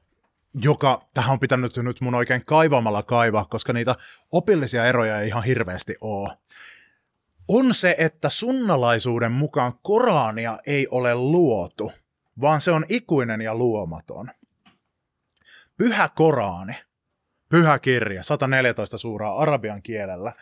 joka 0.54 1.08
tähän 1.14 1.32
on 1.32 1.40
pitänyt 1.40 1.76
nyt 1.76 2.00
mun 2.00 2.14
oikein 2.14 2.44
kaivamalla 2.44 3.02
kaivaa, 3.02 3.44
koska 3.44 3.72
niitä 3.72 3.94
opillisia 4.32 4.86
eroja 4.86 5.20
ei 5.20 5.28
ihan 5.28 5.44
hirveästi 5.44 5.96
ole, 6.00 6.36
on 7.48 7.74
se, 7.74 7.94
että 7.98 8.28
sunnalaisuuden 8.28 9.32
mukaan 9.32 9.72
Korania 9.82 10.58
ei 10.66 10.88
ole 10.90 11.14
luotu, 11.14 11.92
vaan 12.40 12.60
se 12.60 12.70
on 12.70 12.86
ikuinen 12.88 13.40
ja 13.40 13.54
luomaton. 13.54 14.30
Pyhä 15.76 16.08
Korani, 16.08 16.76
pyhä 17.48 17.78
kirja, 17.78 18.22
114 18.22 18.98
suuraa 18.98 19.38
arabian 19.38 19.82
kielellä, 19.82 20.32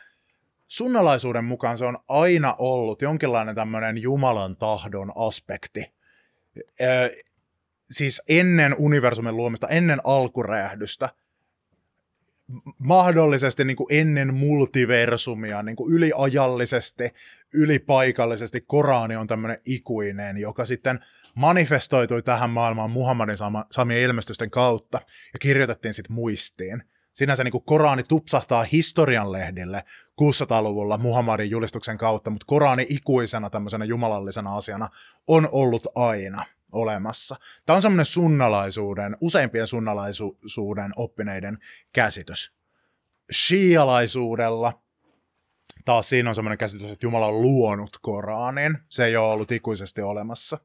sunnalaisuuden 0.70 1.44
mukaan 1.44 1.78
se 1.78 1.84
on 1.84 1.98
aina 2.08 2.54
ollut 2.58 3.02
jonkinlainen 3.02 3.54
tämmöinen 3.54 3.98
Jumalan 3.98 4.56
tahdon 4.56 5.12
aspekti 5.16 5.92
siis 7.90 8.22
ennen 8.28 8.74
universumin 8.78 9.36
luomista, 9.36 9.68
ennen 9.68 10.00
alkuräjähdystä, 10.04 11.08
mahdollisesti 12.78 13.64
niin 13.64 13.76
kuin 13.76 13.86
ennen 13.90 14.34
multiversumia, 14.34 15.62
niin 15.62 15.76
kuin 15.76 15.92
yliajallisesti, 15.92 17.04
ylipaikallisesti, 17.52 18.60
Korani 18.60 19.16
on 19.16 19.26
tämmöinen 19.26 19.60
ikuinen, 19.64 20.38
joka 20.38 20.64
sitten 20.64 21.00
manifestoitui 21.34 22.22
tähän 22.22 22.50
maailmaan 22.50 22.90
Muhammadin 22.90 23.36
saamien 23.70 24.02
ilmestysten 24.02 24.50
kautta 24.50 25.00
ja 25.32 25.38
kirjoitettiin 25.38 25.94
sitten 25.94 26.14
muistiin. 26.14 26.82
Sinänsä 27.20 27.44
niin 27.44 27.52
kuin 27.52 27.64
Korani 27.64 28.02
tupsahtaa 28.02 28.62
historian 28.62 29.32
lehdille 29.32 29.84
600-luvulla 30.22 30.98
Muhammadin 30.98 31.50
julistuksen 31.50 31.98
kautta, 31.98 32.30
mutta 32.30 32.46
Korani 32.46 32.86
ikuisena 32.88 33.50
tämmöisenä 33.50 33.84
jumalallisena 33.84 34.56
asiana 34.56 34.88
on 35.26 35.48
ollut 35.52 35.86
aina– 35.94 36.44
olemassa. 36.72 37.36
Tämä 37.66 37.76
on 37.76 37.82
semmoinen 37.82 38.06
sunnalaisuuden, 38.06 39.16
useimpien 39.20 39.66
sunnalaisuuden 39.66 40.92
oppineiden 40.96 41.58
käsitys. 41.92 42.52
Shialaisuudella 43.32 44.82
taas 45.84 46.08
siinä 46.08 46.28
on 46.28 46.34
semmoinen 46.34 46.58
käsitys, 46.58 46.90
että 46.90 47.06
Jumala 47.06 47.26
on 47.26 47.42
luonut 47.42 47.98
Koranin. 48.02 48.78
Se 48.88 49.04
ei 49.04 49.16
ole 49.16 49.32
ollut 49.32 49.52
ikuisesti 49.52 50.02
olemassa. 50.02 50.58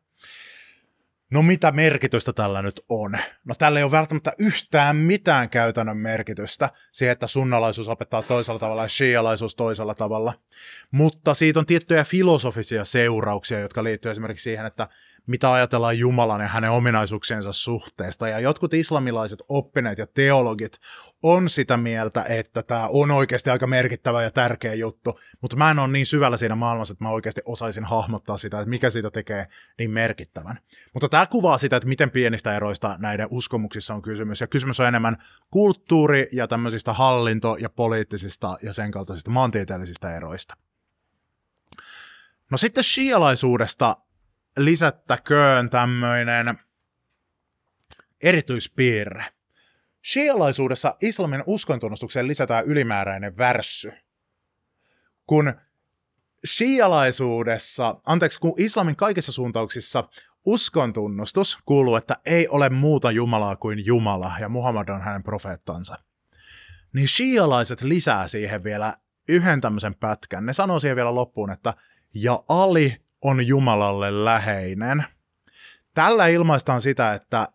No 1.35 1.41
mitä 1.41 1.71
merkitystä 1.71 2.33
tällä 2.33 2.61
nyt 2.61 2.81
on? 2.89 3.17
No 3.45 3.55
tällä 3.55 3.79
ei 3.79 3.83
ole 3.83 3.91
välttämättä 3.91 4.33
yhtään 4.37 4.95
mitään 4.95 5.49
käytännön 5.49 5.97
merkitystä 5.97 6.69
siihen, 6.91 7.11
että 7.11 7.27
sunnalaisuus 7.27 7.87
opettaa 7.87 8.21
toisella 8.21 8.59
tavalla 8.59 8.81
ja 8.81 8.87
shialaisuus 8.87 9.55
toisella 9.55 9.95
tavalla. 9.95 10.33
Mutta 10.91 11.33
siitä 11.33 11.59
on 11.59 11.65
tiettyjä 11.65 12.03
filosofisia 12.03 12.85
seurauksia, 12.85 13.59
jotka 13.59 13.83
liittyy 13.83 14.11
esimerkiksi 14.11 14.43
siihen, 14.43 14.65
että 14.65 14.87
mitä 15.27 15.53
ajatellaan 15.53 15.99
Jumalan 15.99 16.41
ja 16.41 16.47
hänen 16.47 16.71
ominaisuuksiensa 16.71 17.53
suhteesta. 17.53 18.27
Ja 18.27 18.39
jotkut 18.39 18.73
islamilaiset 18.73 19.39
oppineet 19.49 19.97
ja 19.97 20.07
teologit 20.07 20.77
on 21.23 21.49
sitä 21.49 21.77
mieltä, 21.77 22.25
että 22.29 22.63
tämä 22.63 22.87
on 22.87 23.11
oikeasti 23.11 23.49
aika 23.49 23.67
merkittävä 23.67 24.23
ja 24.23 24.31
tärkeä 24.31 24.73
juttu, 24.73 25.19
mutta 25.41 25.57
mä 25.57 25.71
en 25.71 25.79
ole 25.79 25.87
niin 25.87 26.05
syvällä 26.05 26.37
siinä 26.37 26.55
maailmassa, 26.55 26.91
että 26.91 27.03
mä 27.03 27.09
oikeasti 27.09 27.41
osaisin 27.45 27.83
hahmottaa 27.83 28.37
sitä, 28.37 28.59
että 28.59 28.69
mikä 28.69 28.89
siitä 28.89 29.11
tekee 29.11 29.47
niin 29.79 29.91
merkittävän. 29.91 30.59
Mutta 30.93 31.09
tämä 31.09 31.25
kuvaa 31.25 31.57
sitä, 31.57 31.75
että 31.75 31.89
miten 31.89 32.11
pienistä 32.11 32.55
eroista 32.55 32.95
näiden 32.99 33.27
uskomuksissa 33.31 33.93
on 33.93 34.01
kysymys, 34.01 34.41
ja 34.41 34.47
kysymys 34.47 34.79
on 34.79 34.87
enemmän 34.87 35.17
kulttuuri- 35.51 36.27
ja 36.31 36.47
tämmöisistä 36.47 36.93
hallinto- 36.93 37.57
ja 37.59 37.69
poliittisista 37.69 38.57
ja 38.61 38.73
sen 38.73 38.91
kaltaisista 38.91 39.31
maantieteellisistä 39.31 40.15
eroista. 40.15 40.53
No 42.51 42.57
sitten 42.57 42.83
shialaisuudesta 42.83 43.97
lisättäköön 44.57 45.69
tämmöinen 45.69 46.57
erityispiirre. 48.23 49.25
Shialaisuudessa 50.11 50.95
islamin 51.01 51.43
uskontunnustukseen 51.45 52.27
lisätään 52.27 52.65
ylimääräinen 52.65 53.37
värssy. 53.37 53.93
Kun 55.27 55.53
shialaisuudessa, 56.45 58.01
anteeksi, 58.05 58.39
kun 58.39 58.53
islamin 58.57 58.95
kaikissa 58.95 59.31
suuntauksissa 59.31 60.09
uskon 60.45 60.93
tunnustus 60.93 61.57
kuuluu, 61.65 61.95
että 61.95 62.15
ei 62.25 62.47
ole 62.47 62.69
muuta 62.69 63.11
Jumalaa 63.11 63.55
kuin 63.55 63.85
Jumala 63.85 64.31
ja 64.39 64.49
Muhammad 64.49 64.89
on 64.89 65.01
hänen 65.01 65.23
profeettansa, 65.23 65.95
niin 66.93 67.07
shialaiset 67.07 67.81
lisää 67.81 68.27
siihen 68.27 68.63
vielä 68.63 68.93
yhden 69.29 69.61
tämmöisen 69.61 69.95
pätkän. 69.95 70.45
Ne 70.45 70.53
sanoo 70.53 70.79
siihen 70.79 70.95
vielä 70.95 71.15
loppuun, 71.15 71.51
että 71.51 71.73
ja 72.13 72.39
Ali 72.47 73.04
on 73.25 73.47
Jumalalle 73.47 74.25
läheinen. 74.25 75.03
Tällä 75.93 76.27
ilmaistaan 76.27 76.81
sitä, 76.81 77.13
että 77.13 77.47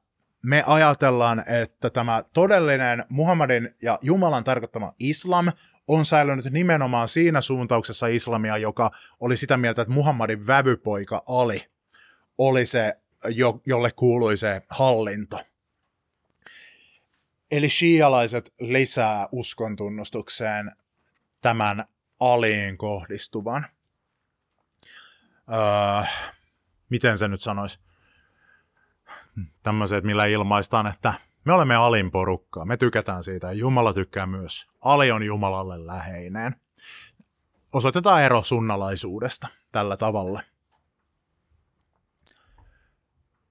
me 0.42 0.64
ajatellaan, 0.66 1.44
että 1.46 1.90
tämä 1.90 2.24
todellinen 2.32 3.04
Muhammadin 3.08 3.74
ja 3.82 3.98
Jumalan 4.02 4.44
tarkoittama 4.44 4.92
islam 4.98 5.46
on 5.88 6.04
säilynyt 6.04 6.44
nimenomaan 6.44 7.08
siinä 7.08 7.40
suuntauksessa 7.40 8.06
islamia, 8.06 8.56
joka 8.56 8.90
oli 9.20 9.36
sitä 9.36 9.56
mieltä, 9.56 9.82
että 9.82 9.94
Muhammadin 9.94 10.46
vävypoika 10.46 11.22
Ali 11.28 11.66
oli 12.38 12.66
se, 12.66 12.96
jo, 13.28 13.60
jolle 13.66 13.90
kuului 13.90 14.36
se 14.36 14.62
hallinto. 14.68 15.40
Eli 17.50 17.70
shialaiset 17.70 18.54
lisää 18.60 19.28
uskontunnustukseen 19.32 20.70
tämän 21.40 21.84
aliin 22.20 22.78
kohdistuvan. 22.78 23.66
Öö, 25.52 26.02
miten 26.88 27.18
se 27.18 27.28
nyt 27.28 27.42
sanoisi? 27.42 27.78
Tämmöiset, 29.62 30.04
millä 30.04 30.26
ilmaistaan, 30.26 30.86
että 30.86 31.14
me 31.44 31.52
olemme 31.52 31.74
alin 31.74 32.10
porukkaa, 32.10 32.64
me 32.64 32.76
tykätään 32.76 33.24
siitä 33.24 33.46
ja 33.46 33.52
Jumala 33.52 33.94
tykkää 33.94 34.26
myös. 34.26 34.66
Ali 34.80 35.10
on 35.10 35.22
Jumalalle 35.22 35.86
läheinen. 35.86 36.56
Osoitetaan 37.72 38.22
ero 38.22 38.42
sunnalaisuudesta 38.42 39.48
tällä 39.72 39.96
tavalla. 39.96 40.42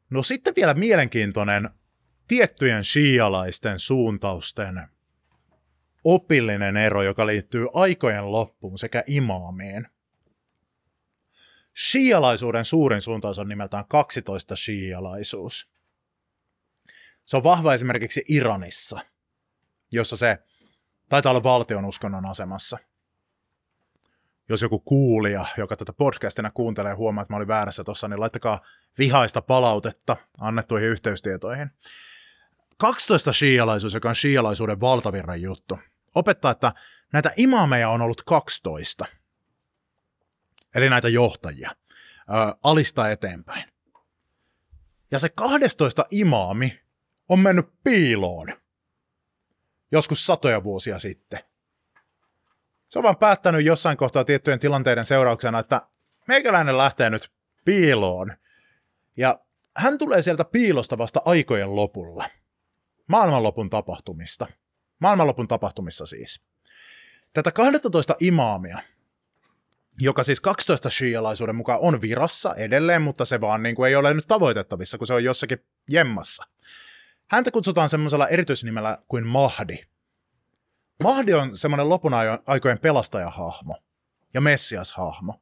No 0.10 0.24
sitten 0.24 0.54
vielä 0.56 0.74
mielenkiintoinen 0.74 1.70
tiettyjen 2.28 2.84
shialaisten 2.84 3.80
suuntausten 3.80 4.88
opillinen 6.04 6.78
ero, 6.78 7.04
joka 7.04 7.26
liittyy 7.26 7.68
aikojen 7.74 8.32
loppuun 8.32 8.78
sekä 8.78 9.04
imaamiin. 9.08 9.88
Shialaisuuden 11.80 12.65
suurin 12.65 13.02
suuntaus 13.02 13.39
on 13.39 13.50
nimeltään 13.50 13.86
12 13.88 14.56
shialaisuus. 14.56 15.70
Se 17.26 17.38
on 17.38 17.44
vahva 17.44 17.74
esimerkiksi 17.74 18.24
Iranissa, 18.30 19.00
jossa 19.92 20.15
se 20.15 20.38
taitaa 21.10 21.30
olla 21.30 21.44
valtion 21.44 21.86
uskonnon 21.86 22.26
asemassa. 22.26 22.78
Jos 24.50 24.62
joku 24.62 24.80
kuulija, 24.80 25.46
joka 25.58 25.76
tätä 25.76 25.94
podcastina 25.94 26.52
kuuntelee, 26.52 26.94
huomaa, 26.94 27.22
että 27.22 27.34
mä 27.34 27.38
olin 27.38 27.48
väärässä 27.48 27.84
tuossa, 27.84 28.08
niin 28.08 28.20
laittakaa 28.20 28.62
vihaista 28.98 29.42
palautetta 29.42 30.18
annettuihin 30.39 30.89
yhteystietoihin. 30.89 31.72
12 32.78 33.34
shialaisuus, 33.34 33.94
joka 33.94 34.10
on 34.10 34.15
shialaisuuden 34.15 34.82
valtavirran 34.82 35.42
juttu, 35.42 35.80
opettaa, 36.15 36.52
että 36.52 36.74
näitä 37.13 37.32
imaameja 37.38 37.89
on 37.89 38.02
ollut 38.02 38.24
12. 38.24 39.06
Eli 40.76 40.90
näitä 40.90 41.10
johtajia. 41.10 41.72
Ää, 42.28 42.56
alista 42.64 43.10
eteenpäin. 43.10 43.64
Ja 45.12 45.20
se 45.20 45.30
12 45.30 46.06
imaami 46.12 46.80
on 47.30 47.40
mennyt 47.40 47.68
piiloon. 47.84 48.48
Joskus 49.92 50.26
satoja 50.26 50.64
vuosia 50.64 51.00
sitten. 51.00 51.40
Se 52.90 53.00
on 53.00 53.04
vaan 53.04 53.18
päättänyt 53.18 53.66
jossain 53.66 53.98
kohtaa 53.98 54.24
tiettyjen 54.24 54.60
tilanteiden 54.60 55.06
seurauksena, 55.06 55.60
että 55.60 55.82
meikäläinen 56.28 56.78
lähtee 56.78 57.10
nyt 57.10 57.32
piiloon. 57.66 58.34
Ja 59.18 59.40
hän 59.78 59.98
tulee 59.98 60.22
sieltä 60.22 60.46
piilosta 60.46 60.98
vasta 60.98 61.22
aikojen 61.26 61.76
lopulla. 61.76 62.30
Maailmanlopun 63.08 63.70
tapahtumista. 63.70 64.48
Maailmanlopun 65.00 65.48
tapahtumissa 65.48 66.06
siis. 66.06 66.42
Tätä 67.34 67.52
12 67.52 68.16
imaamia, 68.20 68.80
joka 70.00 70.24
siis 70.24 70.42
12 70.42 70.90
shialaisuuden 70.90 71.56
mukaan 71.56 71.80
on 71.82 72.02
virassa 72.02 72.56
edelleen, 72.56 73.02
mutta 73.02 73.26
se 73.26 73.42
vaan 73.42 73.64
niin 73.64 73.76
kuin 73.76 73.90
ei 73.90 73.96
ole 73.96 74.14
nyt 74.14 74.28
tavoitettavissa, 74.28 74.98
kun 74.98 75.08
se 75.08 75.14
on 75.14 75.24
jossakin 75.24 75.66
jemmassa. 75.90 76.44
Häntä 77.32 77.52
kutsutaan 77.52 77.90
semmoisella 77.90 78.28
erityisnimellä 78.28 78.98
kuin 79.08 79.28
Mahdi. 79.28 79.78
Mahdi 81.04 81.34
on 81.34 81.58
semmoinen 81.58 81.90
lopun 81.90 82.12
aikojen 82.46 82.80
pelastajahahmo 82.80 83.78
ja 84.34 84.42
messiashahmo. 84.42 85.42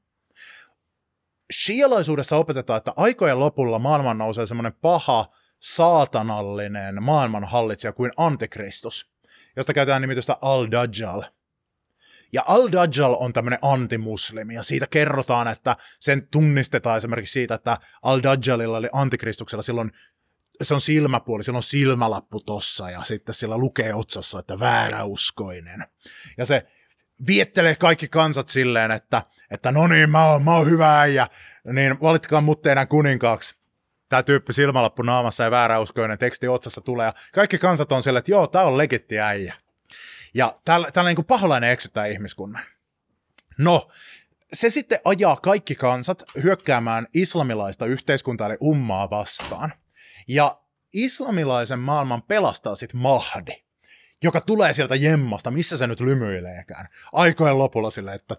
Shialaisuudessa 1.53 2.37
opetetaan, 2.37 2.77
että 2.77 2.93
aikojen 2.95 3.39
lopulla 3.39 3.79
maailman 3.79 4.17
nousee 4.17 4.45
semmoinen 4.45 4.73
paha, 4.73 5.25
saatanallinen 5.59 7.03
maailmanhallitsija 7.03 7.93
kuin 7.93 8.11
Antikristus, 8.17 9.11
josta 9.55 9.73
käytetään 9.73 10.01
nimitystä 10.01 10.37
Al-Dajjal. 10.41 11.23
Ja 12.33 12.43
Al-Dajjal 12.47 13.15
on 13.19 13.33
tämmöinen 13.33 13.59
antimuslimi, 13.61 14.53
ja 14.53 14.63
siitä 14.63 14.87
kerrotaan, 14.87 15.47
että 15.47 15.75
sen 15.99 16.27
tunnistetaan 16.27 16.97
esimerkiksi 16.97 17.33
siitä, 17.33 17.55
että 17.55 17.77
Al-Dajjalilla 18.03 18.77
oli 18.77 18.89
antikristuksella 18.93 19.61
silloin 19.61 19.91
se 20.63 20.73
on 20.73 20.81
silmäpuoli, 20.81 21.43
sillä 21.43 21.57
on 21.57 21.63
silmälappu 21.63 22.39
tossa 22.39 22.89
ja 22.89 23.03
sitten 23.03 23.35
sillä 23.35 23.57
lukee 23.57 23.93
otsassa, 23.93 24.39
että 24.39 24.59
vääräuskoinen. 24.59 25.83
Ja 26.37 26.45
se 26.45 26.67
viettelee 27.27 27.75
kaikki 27.75 28.07
kansat 28.07 28.49
silleen, 28.49 28.91
että, 28.91 29.23
että 29.51 29.71
no 29.71 29.87
niin, 29.87 30.09
mä 30.09 30.25
oon, 30.25 30.43
mä 30.43 30.55
oon 30.55 30.69
hyvä 30.69 30.99
äijä, 30.99 31.27
niin 31.73 32.01
valitkaa 32.01 32.41
mut 32.41 32.61
teidän 32.61 32.87
kuninkaaksi. 32.87 33.55
Tämä 34.09 34.23
tyyppi 34.23 34.53
silmälappu 34.53 35.01
naamassa 35.01 35.43
ja 35.43 35.51
vääräuskoinen 35.51 36.17
teksti 36.17 36.47
otsassa 36.47 36.81
tulee 36.81 37.05
ja 37.05 37.13
kaikki 37.33 37.57
kansat 37.57 37.91
on 37.91 38.03
silleen, 38.03 38.19
että 38.19 38.31
joo, 38.31 38.47
tää 38.47 38.63
on 38.63 38.77
legitti 38.77 39.19
äijä. 39.19 39.53
Ja 40.37 40.59
tällä, 40.65 40.91
tällä 40.91 41.09
niin 41.09 41.25
paholainen 41.25 41.71
eksyttää 41.71 42.05
ihmiskunnan. 42.05 42.63
No, 43.57 43.87
se 44.53 44.69
sitten 44.69 44.99
ajaa 45.05 45.35
kaikki 45.35 45.75
kansat 45.75 46.23
hyökkäämään 46.43 47.07
islamilaista 47.13 47.85
yhteiskuntaa 47.85 48.47
eli 48.47 48.57
ummaa 48.61 49.09
vastaan– 49.09 49.73
ja 50.27 50.61
islamilaisen 50.93 51.79
maailman 51.79 52.21
pelastaa 52.21 52.75
sitten 52.75 53.01
Mahdi, 53.01 53.63
joka 54.23 54.41
tulee 54.41 54.73
sieltä 54.73 54.95
jemmasta, 54.95 55.51
missä 55.51 55.77
se 55.77 55.87
nyt 55.87 55.99
lymyileekään. 55.99 56.87
Aikojen 57.13 57.57
lopulla 57.57 57.89
sille, 57.89 58.13
että 58.13 58.35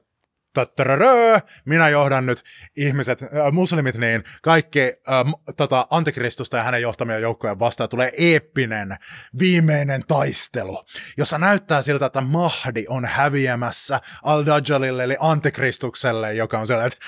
minä 1.64 1.88
johdan 1.88 2.26
nyt 2.26 2.44
ihmiset, 2.76 3.22
äh, 3.22 3.28
muslimit, 3.52 3.96
niin 3.96 4.24
kaikki 4.42 4.80
äh, 4.80 5.54
tota, 5.56 5.86
antikristusta 5.90 6.56
ja 6.56 6.62
hänen 6.62 6.82
johtamia 6.82 7.18
joukkoja 7.18 7.58
vastaan 7.58 7.88
tulee 7.88 8.12
eeppinen 8.18 8.96
viimeinen 9.38 10.02
taistelu, 10.08 10.84
jossa 11.16 11.38
näyttää 11.38 11.82
siltä, 11.82 12.06
että 12.06 12.20
Mahdi 12.20 12.84
on 12.88 13.04
häviämässä 13.04 14.00
Al-Dajjalille 14.22 15.04
eli 15.04 15.16
antikristukselle, 15.20 16.34
joka 16.34 16.58
on 16.58 16.66
sellainen, 16.66 16.92
että 16.92 17.06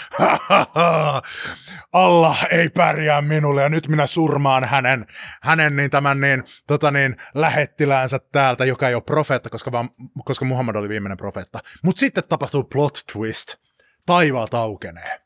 Allah 1.93 2.47
ei 2.51 2.69
pärjää 2.69 3.21
minulle 3.23 3.63
ja 3.63 3.69
nyt 3.69 3.89
minä 3.89 4.07
surmaan 4.07 4.65
hänen, 4.65 5.07
hänen 5.43 5.77
niin 5.77 5.91
tämän 5.91 6.21
niin, 6.21 6.45
tota 6.67 6.91
niin, 6.91 7.17
lähettiläänsä 7.35 8.19
täältä, 8.33 8.65
joka 8.65 8.89
ei 8.89 8.95
ole 8.95 9.03
profeetta, 9.03 9.51
koska, 9.51 9.73
vaan, 9.73 9.91
koska 10.25 10.45
Muhammad 10.45 10.75
oli 10.75 10.89
viimeinen 10.89 11.17
profeetta. 11.17 11.59
Mutta 11.85 12.01
sitten 12.01 12.25
tapahtuu 12.29 12.65
plot 12.65 13.05
twist 13.13 13.30
twist. 13.31 13.55
Taivaat 14.07 14.55
aukenee. 14.55 15.21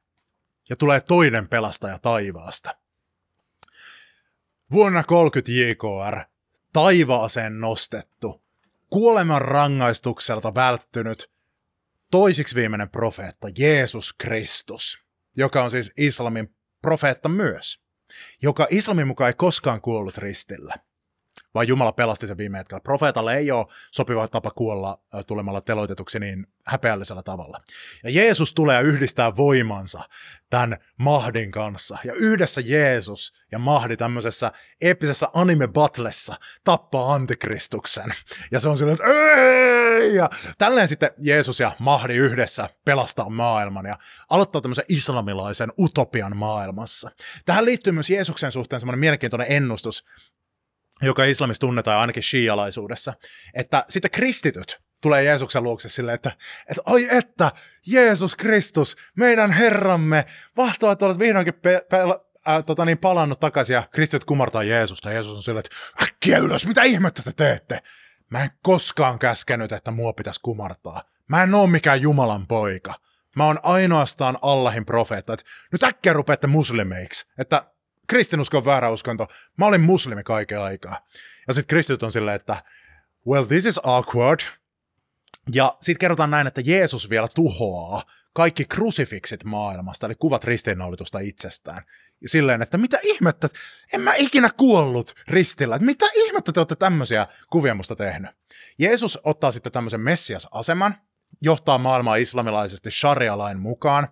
Ja 0.68 0.76
tulee 0.76 1.00
toinen 1.00 1.48
pelastaja 1.48 1.98
taivaasta. 1.98 2.76
Vuonna 4.72 5.04
30 5.04 5.52
JKR 5.52 6.20
taivaaseen 6.72 7.60
nostettu, 7.60 8.42
kuoleman 8.90 9.42
rangaistukselta 9.42 10.54
välttynyt 10.54 11.30
toisiksi 12.10 12.54
viimeinen 12.54 12.88
profeetta, 12.88 13.48
Jeesus 13.58 14.12
Kristus, 14.12 15.04
joka 15.36 15.64
on 15.64 15.70
siis 15.70 15.92
islamin 15.96 16.54
profeetta 16.82 17.28
myös, 17.28 17.82
joka 18.42 18.66
islamin 18.70 19.06
mukaan 19.06 19.28
ei 19.28 19.34
koskaan 19.34 19.80
kuollut 19.80 20.18
ristillä 20.18 20.74
vaan 21.54 21.68
Jumala 21.68 21.92
pelasti 21.92 22.26
sen 22.26 22.36
viime 22.36 22.58
hetkellä. 22.58 22.80
Profeetalle 22.80 23.36
ei 23.36 23.50
ole 23.50 23.66
sopiva 23.90 24.28
tapa 24.28 24.50
kuolla 24.50 25.00
tulemalla 25.26 25.60
teloitetuksi 25.60 26.20
niin 26.20 26.46
häpeällisellä 26.66 27.22
tavalla. 27.22 27.60
Ja 28.04 28.10
Jeesus 28.10 28.54
tulee 28.54 28.82
yhdistää 28.82 29.36
voimansa 29.36 30.00
tämän 30.50 30.76
Mahdin 30.98 31.50
kanssa. 31.50 31.98
Ja 32.04 32.12
yhdessä 32.14 32.60
Jeesus 32.60 33.34
ja 33.52 33.58
Mahdi 33.58 33.96
tämmöisessä 33.96 34.52
eeppisessä 34.80 35.28
anime-batlessa 35.34 36.36
tappaa 36.64 37.14
antikristuksen. 37.14 38.14
Ja 38.50 38.60
se 38.60 38.68
on 38.68 38.78
silleen, 38.78 38.98
että 39.00 39.06
ei! 39.06 40.14
Ja 40.14 40.30
tälleen 40.58 40.88
sitten 40.88 41.10
Jeesus 41.18 41.60
ja 41.60 41.72
Mahdi 41.78 42.14
yhdessä 42.14 42.68
pelastaa 42.84 43.30
maailman 43.30 43.86
ja 43.86 43.98
aloittaa 44.30 44.60
tämmöisen 44.60 44.84
islamilaisen 44.88 45.72
utopian 45.78 46.36
maailmassa. 46.36 47.10
Tähän 47.44 47.64
liittyy 47.64 47.92
myös 47.92 48.10
Jeesuksen 48.10 48.52
suhteen 48.52 48.80
semmoinen 48.80 49.00
mielenkiintoinen 49.00 49.46
ennustus, 49.50 50.04
joka 51.02 51.24
islamissa 51.24 51.60
tunnetaan 51.60 52.00
ainakin 52.00 52.22
shialaisuudessa, 52.22 53.12
että 53.54 53.84
sitten 53.88 54.10
kristityt 54.10 54.80
tulee 55.00 55.24
Jeesuksen 55.24 55.62
luokse 55.62 55.88
silleen, 55.88 56.14
että, 56.14 56.32
että 56.70 56.82
oi 56.86 57.08
että, 57.10 57.52
Jeesus 57.86 58.36
Kristus, 58.36 58.96
meidän 59.16 59.50
Herramme, 59.50 60.24
mahtavaa, 60.56 60.92
että 60.92 61.06
olet 61.06 61.18
vihdoinkin 61.18 61.54
pe- 61.54 61.86
pe- 61.90 61.98
äh, 62.48 62.64
tota 62.64 62.84
niin, 62.84 62.98
palannut 62.98 63.40
takaisin 63.40 63.74
ja 63.74 63.82
Kristus 63.92 64.24
kumartaa 64.24 64.62
Jeesusta. 64.62 65.12
Jeesus 65.12 65.34
on 65.34 65.42
silleen, 65.42 65.64
että 65.66 65.76
äkkiä 66.02 66.38
ylös, 66.38 66.66
mitä 66.66 66.82
ihmettä 66.82 67.22
te 67.22 67.32
teette? 67.32 67.82
Mä 68.30 68.42
en 68.42 68.50
koskaan 68.62 69.18
käskenyt, 69.18 69.72
että 69.72 69.90
mua 69.90 70.12
pitäisi 70.12 70.40
kumartaa. 70.40 71.02
Mä 71.28 71.42
en 71.42 71.54
oo 71.54 71.66
mikään 71.66 72.02
Jumalan 72.02 72.46
poika. 72.46 72.94
Mä 73.36 73.46
oon 73.46 73.58
ainoastaan 73.62 74.38
Allahin 74.42 74.86
profeetta. 74.86 75.32
Että 75.32 75.44
nyt 75.72 75.82
äkkiä 75.82 76.12
rupeatte 76.12 76.46
muslimeiksi. 76.46 77.26
Että 77.38 77.73
kristinusko 78.06 78.56
on 78.56 78.64
väärä 78.64 78.90
uskonto. 78.90 79.28
Mä 79.56 79.66
olin 79.66 79.80
muslimi 79.80 80.22
kaiken 80.22 80.60
aikaa. 80.60 81.06
Ja 81.48 81.54
sitten 81.54 81.68
kristityt 81.68 82.02
on 82.02 82.12
silleen, 82.12 82.36
että 82.36 82.62
well, 83.28 83.44
this 83.44 83.66
is 83.66 83.80
awkward. 83.82 84.40
Ja 85.52 85.74
sitten 85.80 85.98
kerrotaan 85.98 86.30
näin, 86.30 86.46
että 86.46 86.62
Jeesus 86.64 87.10
vielä 87.10 87.28
tuhoaa 87.34 88.02
kaikki 88.32 88.64
krusifiksit 88.64 89.44
maailmasta, 89.44 90.06
eli 90.06 90.14
kuvat 90.14 90.44
ristiinnaulitusta 90.44 91.18
itsestään. 91.18 91.82
Ja 92.20 92.28
silleen, 92.28 92.62
että 92.62 92.78
mitä 92.78 92.98
ihmettä, 93.02 93.48
en 93.92 94.00
mä 94.00 94.14
ikinä 94.14 94.50
kuollut 94.56 95.14
ristillä, 95.28 95.76
että 95.76 95.86
mitä 95.86 96.06
ihmettä 96.14 96.52
te 96.52 96.60
olette 96.60 96.76
tämmöisiä 96.76 97.26
kuvia 97.50 97.74
musta 97.74 97.96
tehnyt. 97.96 98.30
Jeesus 98.78 99.18
ottaa 99.24 99.52
sitten 99.52 99.72
tämmöisen 99.72 100.00
messias-aseman, 100.00 100.94
johtaa 101.40 101.78
maailmaa 101.78 102.16
islamilaisesti 102.16 102.90
sharia-lain 102.90 103.58
mukaan, 103.58 104.08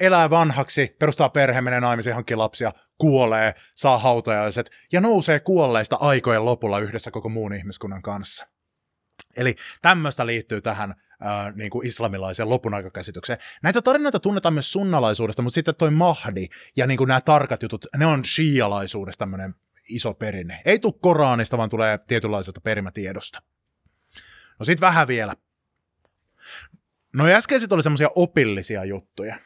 elää 0.00 0.30
vanhaksi, 0.30 0.96
perustaa 0.98 1.28
perhe, 1.28 1.60
menee 1.60 1.80
naimisiin, 1.80 2.14
hankkii 2.14 2.36
lapsia, 2.36 2.72
kuolee, 2.98 3.54
saa 3.74 3.98
hautajaiset 3.98 4.70
ja 4.92 5.00
nousee 5.00 5.40
kuolleista 5.40 5.96
aikojen 6.00 6.44
lopulla 6.44 6.78
yhdessä 6.78 7.10
koko 7.10 7.28
muun 7.28 7.54
ihmiskunnan 7.54 8.02
kanssa. 8.02 8.46
Eli 9.36 9.54
tämmöistä 9.82 10.26
liittyy 10.26 10.60
tähän 10.60 10.94
ää, 11.20 11.52
niin 11.52 11.70
kuin 11.70 11.86
islamilaiseen 11.86 12.48
lopunaikakäsitykseen. 12.48 13.38
Näitä 13.62 13.82
tarinoita 13.82 14.20
tunnetaan 14.20 14.54
myös 14.54 14.72
sunnalaisuudesta, 14.72 15.42
mutta 15.42 15.54
sitten 15.54 15.74
toi 15.74 15.90
Mahdi 15.90 16.46
ja 16.76 16.86
niin 16.86 16.98
kuin 16.98 17.08
nämä 17.08 17.20
tarkat 17.20 17.62
jutut, 17.62 17.86
ne 17.96 18.06
on 18.06 18.24
shialaisuudesta 18.24 19.18
tämmöinen 19.18 19.54
iso 19.88 20.14
perinne. 20.14 20.62
Ei 20.64 20.78
tule 20.78 20.94
Koranista, 21.00 21.58
vaan 21.58 21.70
tulee 21.70 21.98
tietynlaisesta 22.06 22.60
perimätiedosta. 22.60 23.42
No 24.58 24.64
sit 24.64 24.80
vähän 24.80 25.08
vielä. 25.08 25.32
No 27.14 27.26
äskeiset 27.26 27.72
oli 27.72 27.82
semmoisia 27.82 28.10
opillisia 28.14 28.84
juttuja. 28.84 29.36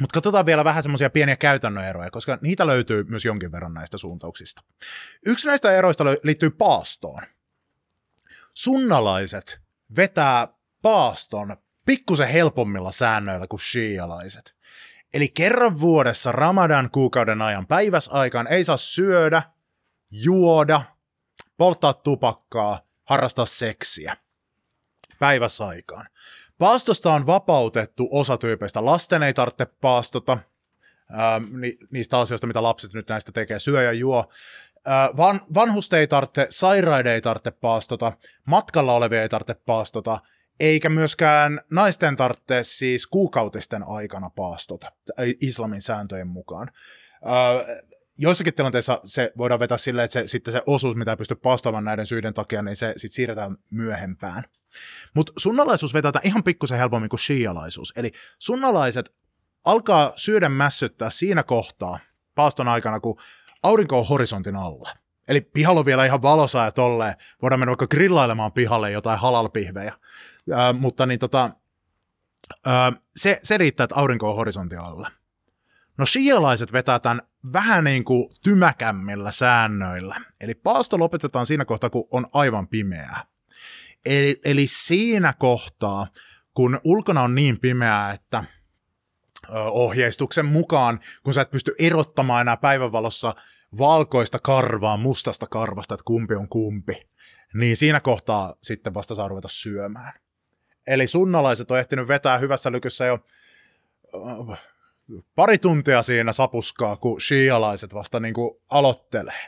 Mutta 0.00 0.14
katsotaan 0.14 0.46
vielä 0.46 0.64
vähän 0.64 0.82
semmoisia 0.82 1.10
pieniä 1.10 1.36
käytännön 1.36 1.84
eroja, 1.84 2.10
koska 2.10 2.38
niitä 2.42 2.66
löytyy 2.66 3.04
myös 3.04 3.24
jonkin 3.24 3.52
verran 3.52 3.74
näistä 3.74 3.98
suuntauksista. 3.98 4.62
Yksi 5.26 5.48
näistä 5.48 5.72
eroista 5.72 6.04
liittyy 6.04 6.50
paastoon. 6.50 7.22
Sunnalaiset 8.54 9.60
vetää 9.96 10.48
paaston 10.82 11.56
pikkusen 11.86 12.28
helpommilla 12.28 12.92
säännöillä 12.92 13.46
kuin 13.46 13.60
shialaiset. 13.60 14.54
Eli 15.14 15.28
kerran 15.28 15.80
vuodessa 15.80 16.32
Ramadan 16.32 16.90
kuukauden 16.90 17.42
ajan 17.42 17.66
päiväsaikaan 17.66 18.46
ei 18.46 18.64
saa 18.64 18.76
syödä, 18.76 19.42
juoda, 20.10 20.82
polttaa 21.56 21.94
tupakkaa, 21.94 22.80
harrastaa 23.04 23.46
seksiä 23.46 24.16
päiväsaikaan. 25.18 26.06
Paastosta 26.58 27.12
on 27.12 27.26
vapautettu 27.26 28.08
osa 28.10 28.36
tyypeistä. 28.36 28.84
Lasten 28.84 29.22
ei 29.22 29.34
tarvitse 29.34 29.66
paastota, 29.66 30.38
ni, 31.50 31.78
niistä 31.90 32.18
asioista, 32.18 32.46
mitä 32.46 32.62
lapset 32.62 32.92
nyt 32.92 33.08
näistä 33.08 33.32
tekee, 33.32 33.58
syö 33.58 33.82
ja 33.82 33.92
juo. 33.92 34.28
Ää, 34.84 35.10
van, 35.16 35.40
vanhusten 35.54 35.98
ei 35.98 36.06
tarvitse, 36.06 36.46
sairaiden 36.50 37.12
ei 37.12 37.20
tarvitse 37.20 37.50
paastota, 37.50 38.12
matkalla 38.44 38.92
olevia 38.92 39.22
ei 39.22 39.28
tarvitse 39.28 39.54
paastota, 39.54 40.18
eikä 40.60 40.88
myöskään 40.88 41.60
naisten 41.70 42.16
tarvitse 42.16 42.62
siis 42.62 43.06
kuukautisten 43.06 43.82
aikana 43.88 44.30
paastota 44.30 44.92
islamin 45.40 45.82
sääntöjen 45.82 46.28
mukaan. 46.28 46.70
Ää, 47.24 47.60
joissakin 48.18 48.54
tilanteissa 48.54 49.00
se 49.04 49.32
voidaan 49.38 49.60
vetää 49.60 49.78
silleen, 49.78 50.04
että 50.04 50.20
se, 50.20 50.26
sitten 50.26 50.52
se 50.52 50.62
osuus, 50.66 50.96
mitä 50.96 51.10
ei 51.10 51.16
pysty 51.16 51.34
paastoamaan 51.34 51.84
näiden 51.84 52.06
syiden 52.06 52.34
takia, 52.34 52.62
niin 52.62 52.76
se 52.76 52.92
sitten 52.96 53.14
siirretään 53.14 53.56
myöhempään. 53.70 54.44
Mutta 55.14 55.32
sunnalaisuus 55.36 55.94
vetää 55.94 56.20
ihan 56.22 56.44
pikkusen 56.44 56.78
helpommin 56.78 57.08
kuin 57.10 57.20
shialaisuus. 57.20 57.92
Eli 57.96 58.12
sunnalaiset 58.38 59.14
alkaa 59.64 60.12
syödä 60.16 60.48
mässyttää 60.48 61.10
siinä 61.10 61.42
kohtaa 61.42 61.98
paaston 62.34 62.68
aikana, 62.68 63.00
kun 63.00 63.20
aurinko 63.62 63.98
on 63.98 64.08
horisontin 64.08 64.56
alla. 64.56 64.90
Eli 65.28 65.40
pihalla 65.40 65.80
on 65.80 65.86
vielä 65.86 66.04
ihan 66.04 66.22
valosaa 66.22 66.64
ja 66.64 66.72
tolleen. 66.72 67.14
Voidaan 67.42 67.60
mennä 67.60 67.70
vaikka 67.70 67.86
grillailemaan 67.86 68.52
pihalle 68.52 68.90
jotain 68.90 69.18
halalpihvejä. 69.18 69.92
Ää, 70.52 70.72
mutta 70.72 71.06
niin 71.06 71.18
tota, 71.18 71.50
ää, 72.66 72.92
se, 73.16 73.40
se 73.42 73.58
riittää, 73.58 73.84
että 73.84 73.96
aurinko 73.96 74.30
on 74.30 74.36
horisontin 74.36 74.78
alla. 74.78 75.10
No 75.98 76.06
shialaiset 76.06 76.72
vetää 76.72 76.98
tämän 76.98 77.22
vähän 77.52 77.84
niin 77.84 78.04
kuin 78.04 78.30
tymäkämmillä 78.42 79.32
säännöillä. 79.32 80.20
Eli 80.40 80.54
paasto 80.54 80.98
lopetetaan 80.98 81.46
siinä 81.46 81.64
kohtaa, 81.64 81.90
kun 81.90 82.08
on 82.10 82.26
aivan 82.32 82.68
pimeää. 82.68 83.24
Eli, 84.06 84.40
eli 84.44 84.66
siinä 84.66 85.32
kohtaa, 85.38 86.06
kun 86.54 86.80
ulkona 86.84 87.22
on 87.22 87.34
niin 87.34 87.60
pimeää, 87.60 88.12
että 88.12 88.44
ohjeistuksen 89.70 90.46
mukaan, 90.46 91.00
kun 91.22 91.34
sä 91.34 91.40
et 91.40 91.50
pysty 91.50 91.74
erottamaan 91.78 92.40
enää 92.40 92.56
päivänvalossa 92.56 93.34
valkoista 93.78 94.38
karvaa 94.38 94.96
mustasta 94.96 95.46
karvasta, 95.46 95.94
että 95.94 96.04
kumpi 96.04 96.34
on 96.34 96.48
kumpi, 96.48 97.08
niin 97.54 97.76
siinä 97.76 98.00
kohtaa 98.00 98.54
sitten 98.62 98.94
vasta 98.94 99.14
saa 99.14 99.28
ruveta 99.28 99.48
syömään. 99.48 100.12
Eli 100.86 101.06
sunnalaiset 101.06 101.70
on 101.70 101.78
ehtinyt 101.78 102.08
vetää 102.08 102.38
hyvässä 102.38 102.72
lykyssä 102.72 103.04
jo 103.04 103.18
pari 105.34 105.58
tuntia 105.58 106.02
siinä 106.02 106.32
sapuskaa, 106.32 106.96
kun 106.96 107.20
shialaiset 107.20 107.94
vasta 107.94 108.20
niin 108.20 108.34
kuin 108.34 108.60
aloittelee. 108.68 109.46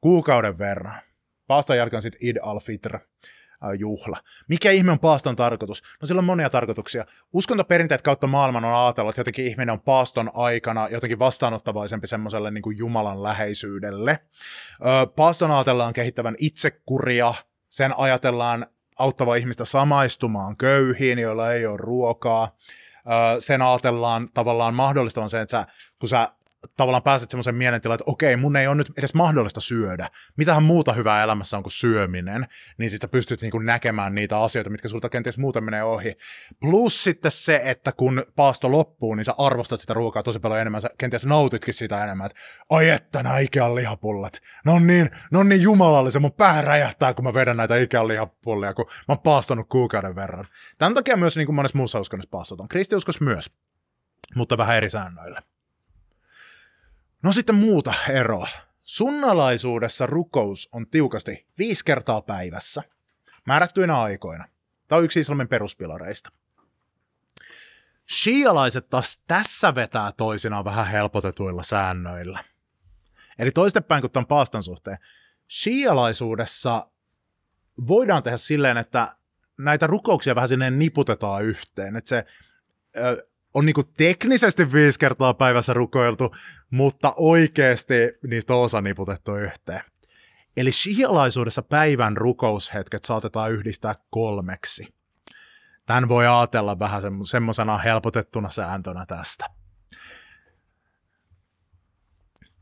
Kuukauden 0.00 0.58
verran. 0.58 1.00
Paaston 1.46 1.76
jälkeen 1.76 2.02
sitten 2.02 2.28
Id 2.28 2.36
al-Fitr, 2.42 2.98
juhla. 3.78 4.16
Mikä 4.48 4.70
ihme 4.70 4.92
on 4.92 4.98
paaston 4.98 5.36
tarkoitus? 5.36 5.82
No 6.00 6.06
sillä 6.06 6.18
on 6.18 6.24
monia 6.24 6.50
tarkoituksia. 6.50 7.04
Uskontoperinteet 7.32 8.02
kautta 8.02 8.26
maailman 8.26 8.64
on 8.64 8.84
ajatellut, 8.84 9.10
että 9.10 9.20
jotenkin 9.20 9.46
ihminen 9.46 9.70
on 9.70 9.80
paaston 9.80 10.30
aikana 10.34 10.88
jotenkin 10.88 11.18
vastaanottavaisempi 11.18 12.06
semmoiselle 12.06 12.50
niin 12.50 12.62
kuin 12.62 12.78
Jumalan 12.78 13.22
läheisyydelle. 13.22 14.18
Paaston 15.16 15.50
ajatellaan 15.50 15.92
kehittävän 15.92 16.34
itsekuria, 16.38 17.34
sen 17.68 17.98
ajatellaan 17.98 18.66
auttava 18.98 19.34
ihmistä 19.34 19.64
samaistumaan 19.64 20.56
köyhiin, 20.56 21.18
joilla 21.18 21.52
ei 21.52 21.66
ole 21.66 21.76
ruokaa. 21.76 22.56
Sen 23.38 23.62
ajatellaan 23.62 24.28
tavallaan 24.34 24.74
mahdollistavan 24.74 25.30
sen, 25.30 25.40
että 25.40 25.50
sä, 25.50 25.66
kun 25.98 26.08
sä 26.08 26.32
tavallaan 26.76 27.02
pääset 27.02 27.30
semmoisen 27.30 27.54
mielentilaan, 27.54 27.94
että 27.94 28.10
okei, 28.10 28.36
mun 28.36 28.56
ei 28.56 28.66
ole 28.66 28.74
nyt 28.74 28.92
edes 28.96 29.14
mahdollista 29.14 29.60
syödä. 29.60 30.08
Mitähän 30.36 30.62
muuta 30.62 30.92
hyvää 30.92 31.22
elämässä 31.22 31.56
on 31.56 31.62
kuin 31.62 31.72
syöminen, 31.72 32.46
niin 32.78 32.90
sitten 32.90 33.08
sä 33.08 33.12
pystyt 33.12 33.40
niinku 33.40 33.58
näkemään 33.58 34.14
niitä 34.14 34.40
asioita, 34.40 34.70
mitkä 34.70 34.88
sulta 34.88 35.08
kenties 35.08 35.38
muuten 35.38 35.64
menee 35.64 35.82
ohi. 35.82 36.16
Plus 36.60 37.04
sitten 37.04 37.30
se, 37.30 37.60
että 37.64 37.92
kun 37.92 38.24
paasto 38.36 38.72
loppuu, 38.72 39.14
niin 39.14 39.24
sä 39.24 39.34
arvostat 39.38 39.80
sitä 39.80 39.94
ruokaa 39.94 40.22
tosi 40.22 40.38
paljon 40.38 40.60
enemmän, 40.60 40.80
sä 40.80 40.90
kenties 40.98 41.26
nautitkin 41.26 41.74
sitä 41.74 42.04
enemmän, 42.04 42.26
että 42.26 42.40
ai 42.70 42.88
että 42.88 43.22
nämä 43.22 43.38
Ikean 43.38 43.74
lihapullat, 43.74 44.40
ne 44.66 44.72
on 44.72 44.86
niin, 44.86 45.10
ne 45.30 45.38
on 45.38 45.48
niin 45.48 45.62
jumalallisia, 45.62 46.20
mun 46.20 46.32
pää 46.32 46.62
räjähtää, 46.62 47.14
kun 47.14 47.24
mä 47.24 47.34
vedän 47.34 47.56
näitä 47.56 47.76
Ikean 47.76 48.08
lihapullia, 48.08 48.74
kun 48.74 48.86
mä 48.86 48.92
oon 49.08 49.18
paastonut 49.18 49.68
kuukauden 49.68 50.14
verran. 50.14 50.44
Tämän 50.78 50.94
takia 50.94 51.16
myös 51.16 51.36
niin 51.36 51.46
kuin 51.46 51.56
monessa 51.56 51.78
muussa 51.78 52.00
uskonnossa 52.00 52.30
paastotaan. 52.30 52.68
Kristiuskos 52.68 53.20
myös, 53.20 53.50
mutta 54.34 54.58
vähän 54.58 54.76
eri 54.76 54.90
säännöillä. 54.90 55.42
No 57.22 57.32
sitten 57.32 57.54
muuta 57.54 57.94
eroa. 58.08 58.48
Sunnalaisuudessa 58.82 60.06
rukous 60.06 60.68
on 60.72 60.90
tiukasti 60.90 61.46
viisi 61.58 61.84
kertaa 61.84 62.22
päivässä, 62.22 62.82
määrättyinä 63.46 64.00
aikoina. 64.00 64.44
Tämä 64.88 64.98
on 64.98 65.04
yksi 65.04 65.20
islamin 65.20 65.48
peruspilareista. 65.48 66.30
Shialaiset 68.22 68.88
taas 68.88 69.22
tässä 69.26 69.74
vetää 69.74 70.12
toisinaan 70.12 70.64
vähän 70.64 70.86
helpotetuilla 70.86 71.62
säännöillä. 71.62 72.44
Eli 73.38 73.50
toistepäin 73.50 74.00
kuin 74.00 74.10
tämän 74.10 74.26
paaston 74.26 74.62
suhteen. 74.62 74.98
Shialaisuudessa 75.50 76.90
voidaan 77.86 78.22
tehdä 78.22 78.36
silleen, 78.36 78.76
että 78.76 79.12
näitä 79.58 79.86
rukouksia 79.86 80.34
vähän 80.34 80.48
sinne 80.48 80.70
niputetaan 80.70 81.44
yhteen. 81.44 81.96
Että 81.96 82.08
se 82.08 82.24
on 83.58 83.66
niinku 83.66 83.84
teknisesti 83.84 84.72
viisi 84.72 84.98
kertaa 84.98 85.34
päivässä 85.34 85.72
rukoiltu, 85.72 86.34
mutta 86.70 87.14
oikeasti 87.16 87.94
niistä 88.26 88.54
on 88.54 88.62
osa 88.62 88.80
niputettu 88.80 89.36
yhteen. 89.36 89.80
Eli 90.56 90.72
shialaisuudessa 90.72 91.62
päivän 91.62 92.16
rukoushetket 92.16 93.04
saatetaan 93.04 93.52
yhdistää 93.52 93.94
kolmeksi. 94.10 94.86
Tämän 95.86 96.08
voi 96.08 96.26
ajatella 96.26 96.78
vähän 96.78 97.02
semmoisena 97.24 97.78
helpotettuna 97.78 98.50
sääntönä 98.50 99.06
tästä. 99.06 99.44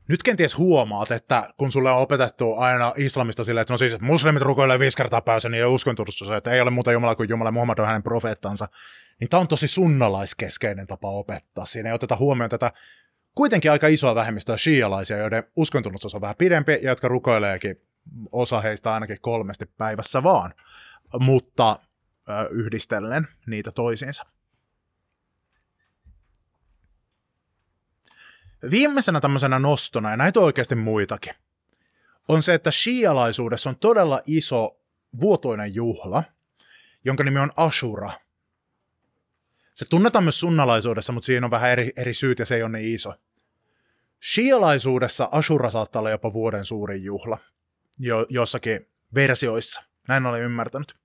nyt 0.09 0.23
kenties 0.23 0.59
huomaat, 0.59 1.11
että 1.11 1.49
kun 1.57 1.73
sulle 1.73 1.91
on 1.91 1.99
opetettu 1.99 2.55
aina 2.55 2.93
islamista 2.97 3.45
silleen, 3.45 3.63
että 3.63 3.73
no 3.73 3.79
siis 3.79 4.01
muslimit 4.01 4.43
rukoilee 4.43 4.79
viisi 4.79 4.97
kertaa 4.97 5.21
päivässä, 5.21 5.49
niin 5.49 5.67
uskontunnustus, 5.67 6.31
että 6.31 6.51
ei 6.51 6.61
ole 6.61 6.71
muuta 6.71 6.93
Jumala 6.93 7.15
kuin 7.15 7.29
Jumala, 7.29 7.51
Muhammad 7.51 7.79
on 7.79 7.87
hänen 7.87 8.03
profeettansa, 8.03 8.67
niin 9.21 9.31
tämä 9.31 9.41
on 9.41 9.49
tosi 9.49 9.69
sunnalaiskeskeinen 9.69 10.87
tapa 10.87 11.11
opettaa. 11.11 11.67
Siinä 11.67 11.89
ei 11.89 11.95
oteta 11.95 12.17
huomioon 12.17 12.51
tätä 12.51 12.73
kuitenkin 13.35 13.71
aika 13.71 13.87
isoa 13.87 14.15
vähemmistöä 14.15 14.57
shialaisia, 14.57 15.19
joiden 15.19 15.45
uskontunnustus 15.57 16.15
on 16.15 16.21
vähän 16.21 16.37
pidempi 16.37 16.73
ja 16.73 16.91
jotka 16.91 17.09
rukoileekin 17.09 17.83
osa 18.33 18.61
heistä 18.61 18.95
ainakin 18.95 19.21
kolmesti 19.21 19.67
päivässä 19.67 20.23
vaan, 20.23 20.55
mutta 21.21 21.79
ö, 22.29 22.49
yhdistellen 22.51 23.29
niitä 23.47 23.73
toisiinsa. 23.73 24.27
Viimeisenä 28.71 29.21
tämmöisenä 29.21 29.59
nostona, 29.59 30.11
ja 30.11 30.17
näitä 30.17 30.41
on 30.41 30.45
oikeasti 30.45 30.75
muitakin, 30.75 31.35
on 32.29 32.43
se, 32.43 32.55
että 32.55 32.71
shialaisuudessa 32.71 33.71
on 33.71 33.77
todella 33.77 34.21
iso 34.27 34.81
vuotoinen 35.21 35.75
juhla, 35.75 36.23
jonka 37.05 37.25
nimi 37.25 37.39
on 37.39 37.53
Ashura. 37.57 38.11
Se 39.77 39.85
tunnetaan 39.85 40.25
myös 40.25 40.41
sunnalaisuudessa, 40.41 41.13
mutta 41.13 41.27
siinä 41.27 41.47
on 41.47 41.51
vähän 41.51 41.71
eri, 41.71 41.93
eri 41.97 42.15
syyt 42.15 42.39
ja 42.39 42.45
se 42.45 42.55
ei 42.57 42.63
ole 42.63 42.79
niin 42.79 42.95
iso. 42.95 43.15
Shialaisuudessa 44.35 45.29
Ashura 45.33 45.71
saattaa 45.71 46.01
olla 46.01 46.11
jopa 46.11 46.33
vuoden 46.33 46.65
suurin 46.65 47.05
juhla 47.05 47.39
jo, 47.99 48.27
jossakin 48.29 48.89
versioissa. 49.15 49.83
Näin 50.09 50.27
olen 50.27 50.43
ymmärtänyt. 50.43 50.97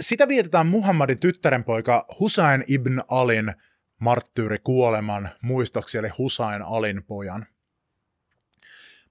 Sitä 0.00 0.28
vietetään 0.28 0.66
Muhammadin 0.66 1.20
tyttärenpoika 1.20 2.06
Husain 2.20 2.64
ibn 2.68 3.00
Alin 3.10 3.54
marttyyrikuoleman 3.98 5.30
muistoksi, 5.42 5.98
eli 5.98 6.08
Husain 6.08 6.62
Alin 6.62 7.04
pojan. 7.04 7.46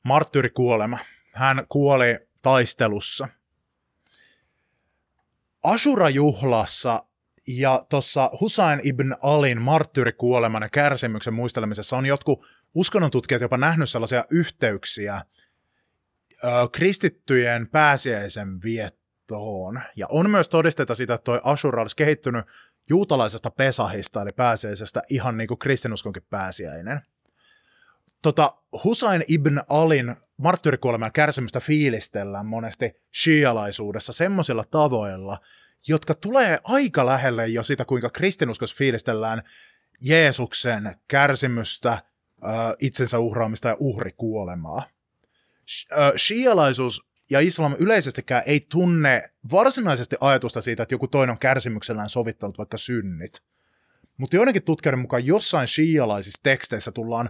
Marttyyrikuolema. 0.03 0.97
Hän 1.33 1.65
kuoli 1.69 2.19
taistelussa. 2.41 3.27
Ashura-juhlassa 5.63 7.05
ja 7.47 7.85
tuossa 7.89 8.29
Husain 8.41 8.81
ibn 8.83 9.15
Alin 9.21 9.61
marttyyrikuoleman 9.61 10.61
ja 10.61 10.69
kärsimyksen 10.69 11.33
muistelemisessa 11.33 11.97
on 11.97 12.05
jotkut 12.05 12.45
uskonnontutkijat 12.75 13.41
jopa 13.41 13.57
nähnyt 13.57 13.89
sellaisia 13.89 14.25
yhteyksiä 14.29 15.21
ö, 16.43 16.47
kristittyjen 16.71 17.67
pääsiäisen 17.67 18.61
viettoon. 18.63 19.81
Ja 19.95 20.07
on 20.09 20.29
myös 20.29 20.49
todisteita 20.49 20.95
siitä, 20.95 21.13
että 21.13 21.23
toi 21.23 21.41
Ashura 21.43 21.81
olisi 21.81 21.95
kehittynyt 21.95 22.45
juutalaisesta 22.89 23.51
Pesahista, 23.51 24.21
eli 24.21 24.31
pääsiäisestä, 24.31 25.01
ihan 25.09 25.37
niin 25.37 25.47
kuin 25.47 25.57
kristinuskonkin 25.57 26.23
pääsiäinen. 26.29 27.01
Tota, 28.21 28.51
Husain 28.83 29.23
ibn 29.27 29.61
Alin 29.69 30.15
marttyyrikuoleman 30.37 31.11
kärsimystä 31.11 31.59
fiilistellään 31.59 32.45
monesti 32.45 32.93
shialaisuudessa 33.23 34.13
semmoisilla 34.13 34.63
tavoilla, 34.71 35.37
jotka 35.87 36.13
tulee 36.13 36.59
aika 36.63 37.05
lähelle 37.05 37.47
jo 37.47 37.63
sitä, 37.63 37.85
kuinka 37.85 38.09
kristinuskossa 38.09 38.75
fiilistellään 38.77 39.41
Jeesuksen 40.01 40.95
kärsimystä, 41.07 42.03
itsensä 42.79 43.19
uhraamista 43.19 43.67
ja 43.67 43.77
uhrikuolemaa. 43.79 44.83
Shialaisuus 46.17 47.07
ja 47.29 47.39
islam 47.39 47.75
yleisestikään 47.79 48.43
ei 48.45 48.61
tunne 48.69 49.23
varsinaisesti 49.51 50.15
ajatusta 50.19 50.61
siitä, 50.61 50.83
että 50.83 50.95
joku 50.95 51.07
toinen 51.07 51.31
on 51.31 51.39
kärsimyksellään 51.39 52.09
sovittanut 52.09 52.57
vaikka 52.57 52.77
synnit. 52.77 53.43
Mutta 54.17 54.35
joidenkin 54.35 54.63
tutkijoiden 54.63 54.99
mukaan 54.99 55.25
jossain 55.25 55.67
shialaisissa 55.67 56.43
teksteissä 56.43 56.91
tullaan 56.91 57.29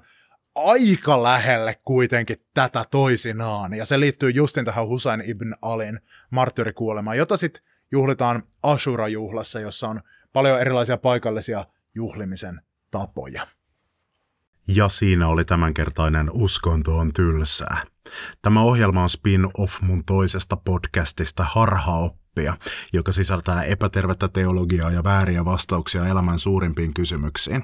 aika 0.56 1.24
lähelle 1.24 1.80
kuitenkin 1.86 2.38
tätä 2.54 2.86
toisinaan, 2.92 3.74
ja 3.74 3.86
se 3.86 4.00
liittyy 4.00 4.30
justin 4.30 4.66
tähän 4.66 4.88
Husain 4.88 5.24
ibn 5.26 5.54
Alin 5.62 6.00
martyrikuolemaan, 6.30 7.18
jota 7.18 7.38
sitten 7.38 7.64
juhlitaan 7.94 8.44
Ashura-juhlassa, 8.64 9.60
jossa 9.60 9.88
on 9.88 10.02
paljon 10.34 10.62
erilaisia 10.62 10.98
paikallisia 10.98 11.66
juhlimisen 11.96 12.62
tapoja. 12.92 13.48
Ja 14.68 14.90
siinä 14.90 15.28
oli 15.28 15.46
tämänkertainen 15.46 16.30
Uskonto 16.32 16.98
on 16.98 17.14
tylsää. 17.14 17.84
Tämä 18.42 18.62
ohjelma 18.62 19.04
on 19.04 19.10
spin-off 19.10 19.82
mun 19.82 20.04
toisesta 20.06 20.58
podcastista 20.58 21.44
Harhaoppia, 21.44 22.58
joka 22.94 23.12
sisältää 23.12 23.64
epätervettä 23.64 24.28
teologiaa 24.28 24.92
ja 24.92 25.04
vääriä 25.04 25.46
vastauksia 25.46 26.08
elämän 26.08 26.40
suurimpiin 26.40 26.94
kysymyksiin. 26.94 27.64